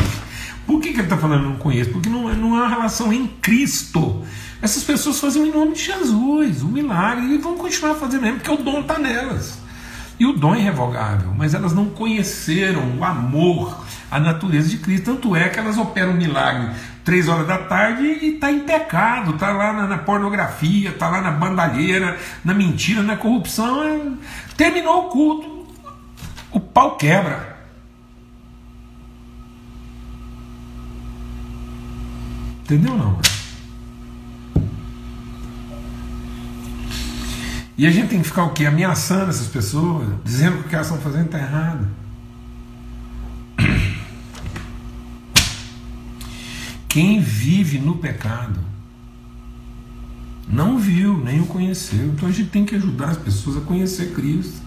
Por 0.65 0.79
que, 0.79 0.89
que 0.89 0.95
ele 0.95 1.03
está 1.03 1.17
falando 1.17 1.43
não 1.43 1.55
conheço? 1.55 1.91
Porque 1.91 2.09
não, 2.09 2.29
é, 2.29 2.35
não 2.35 2.55
é 2.57 2.61
uma 2.61 2.69
relação 2.69 3.11
em 3.11 3.27
Cristo. 3.27 4.23
Essas 4.61 4.83
pessoas 4.83 5.19
faziam 5.19 5.45
em 5.45 5.51
nome 5.51 5.73
de 5.73 5.83
Jesus, 5.83 6.61
o 6.61 6.67
milagre, 6.67 7.25
e 7.25 7.37
vão 7.37 7.57
continuar 7.57 7.95
fazendo 7.95 8.21
mesmo, 8.21 8.39
porque 8.39 8.51
o 8.51 8.63
dom 8.63 8.79
está 8.79 8.97
nelas. 8.97 9.57
E 10.17 10.25
o 10.25 10.31
dom 10.31 10.55
é 10.55 10.59
irrevogável, 10.59 11.33
mas 11.37 11.53
elas 11.53 11.73
não 11.73 11.89
conheceram 11.89 12.97
o 12.97 13.03
amor 13.03 13.82
a 14.13 14.19
natureza 14.19 14.69
de 14.69 14.77
Cristo. 14.77 15.13
Tanto 15.13 15.35
é 15.35 15.49
que 15.49 15.59
elas 15.59 15.77
operam 15.77 16.11
um 16.11 16.17
milagre 16.17 16.69
três 17.03 17.27
horas 17.27 17.47
da 17.47 17.57
tarde 17.57 18.03
e 18.03 18.35
está 18.35 18.51
em 18.51 18.61
pecado, 18.61 19.31
está 19.31 19.51
lá 19.51 19.73
na, 19.73 19.87
na 19.87 19.97
pornografia, 19.97 20.89
está 20.89 21.09
lá 21.09 21.21
na 21.21 21.31
bandalheira, 21.31 22.17
na 22.43 22.53
mentira, 22.53 23.03
na 23.03 23.17
corrupção. 23.17 23.83
É... 23.83 23.99
Terminou 24.55 25.07
o 25.07 25.09
culto, 25.09 25.67
o 26.51 26.59
pau 26.59 26.95
quebra. 26.95 27.53
Entendeu 32.63 32.95
não? 32.95 33.19
E 37.75 37.87
a 37.87 37.91
gente 37.91 38.09
tem 38.09 38.21
que 38.21 38.27
ficar 38.27 38.43
o 38.43 38.51
quê? 38.51 38.67
Ameaçando 38.67 39.31
essas 39.31 39.47
pessoas, 39.47 40.07
dizendo 40.23 40.59
que 40.59 40.67
o 40.67 40.69
que 40.69 40.75
elas 40.75 40.87
estão 40.87 41.01
fazendo 41.01 41.25
está 41.25 41.39
errado. 41.39 42.02
Quem 46.93 47.19
vive 47.19 47.79
no 47.79 47.97
pecado 47.97 48.59
não 50.47 50.77
viu, 50.77 51.17
nem 51.17 51.41
o 51.41 51.47
conheceu. 51.47 52.05
Então 52.09 52.29
a 52.29 52.31
gente 52.31 52.51
tem 52.51 52.63
que 52.63 52.75
ajudar 52.75 53.09
as 53.09 53.17
pessoas 53.17 53.57
a 53.57 53.61
conhecer 53.61 54.13
Cristo. 54.13 54.61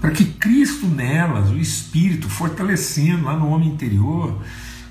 Para 0.00 0.12
que 0.12 0.24
Cristo 0.24 0.86
nelas, 0.86 1.50
o 1.50 1.58
Espírito, 1.58 2.30
fortalecendo 2.30 3.26
lá 3.26 3.36
no 3.36 3.50
homem 3.50 3.68
interior, 3.68 4.42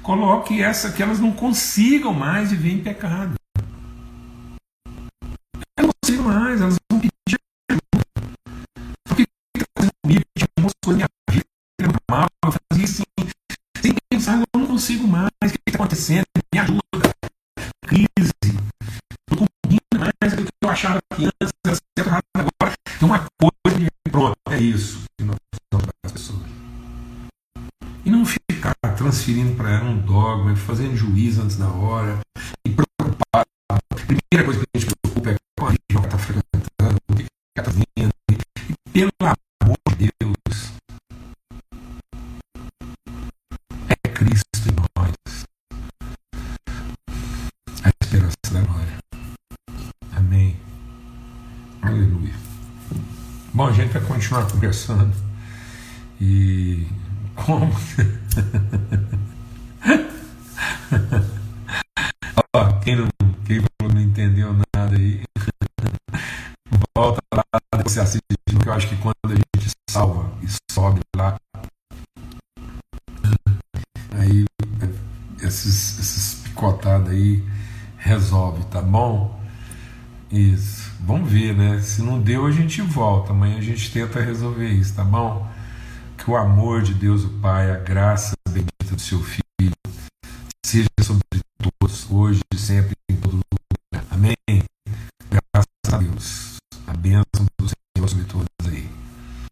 coloque 0.04 0.62
essa 0.62 0.92
que 0.92 1.02
elas 1.02 1.20
não 1.20 1.32
consigam 1.32 2.14
mais 2.14 2.52
viver 2.52 2.74
em 2.74 2.84
pecado. 2.84 3.34
Fazendo 30.64 30.96
juízo 30.96 31.42
antes 31.42 31.58
da 31.58 31.68
hora, 31.68 32.20
e 32.66 32.70
preocupado. 32.72 33.46
A 33.70 33.96
primeira 33.96 34.46
coisa 34.46 34.60
que 34.60 34.66
a 34.74 34.80
gente 34.80 34.96
preocupa 35.02 35.32
é 35.32 35.38
com 35.60 35.66
a 35.66 35.70
região 35.70 36.02
que 36.02 36.08
está 36.08 36.18
frequentando, 36.18 36.98
o 37.10 37.16
que 37.16 37.26
está 37.58 37.72
vendo. 37.72 38.14
E 38.70 38.92
pelo 38.92 39.12
amor 39.22 39.78
de 39.98 40.10
Deus, 40.20 40.74
é 43.90 44.10
Cristo 44.10 44.70
em 44.70 44.76
nós. 44.96 45.46
A 47.84 47.90
esperança 48.02 48.36
da 48.52 48.62
glória. 48.62 48.98
Amém. 50.16 50.56
Aleluia. 51.82 52.34
Bom, 53.54 53.68
a 53.68 53.74
gente 53.74 53.92
vai 53.92 54.02
continuar 54.02 54.50
conversando. 54.50 55.14
E 56.22 56.88
como? 57.36 57.70
Ó, 62.56 62.80
quem 62.80 62.96
não, 62.96 63.08
quem 63.46 63.62
não 63.82 64.02
entendeu 64.02 64.54
nada 64.76 64.96
aí, 64.96 65.24
volta 66.96 67.22
lá, 67.34 67.44
você 67.84 68.00
assiste, 68.00 68.22
que 68.62 68.68
eu 68.68 68.74
acho 68.74 68.88
que 68.88 68.98
quando 68.98 69.16
a 69.26 69.36
gente 69.36 69.72
salva 69.90 70.32
e 70.42 70.48
sobe 70.72 71.00
lá, 71.16 71.36
aí 74.12 74.46
esses, 75.42 76.00
esses 76.00 76.36
picotados 76.44 77.10
aí 77.10 77.44
resolve, 77.98 78.64
tá 78.66 78.82
bom? 78.82 79.40
Isso. 80.32 80.92
Vamos 81.00 81.30
ver, 81.30 81.56
né? 81.56 81.80
Se 81.82 82.02
não 82.02 82.20
deu, 82.22 82.46
a 82.46 82.52
gente 82.52 82.82
volta. 82.82 83.32
Amanhã 83.32 83.58
a 83.58 83.62
gente 83.62 83.92
tenta 83.92 84.22
resolver 84.22 84.70
isso, 84.70 84.96
tá 84.96 85.04
bom? 85.04 85.48
Que 86.18 86.30
o 86.30 86.36
amor 86.36 86.82
de 86.82 86.94
Deus, 86.94 87.24
o 87.24 87.30
Pai, 87.30 87.72
a 87.72 87.78
graça 87.78 88.34
bendita 88.50 88.96
do 88.96 89.02
seu 89.02 89.22
Filho 89.22 89.43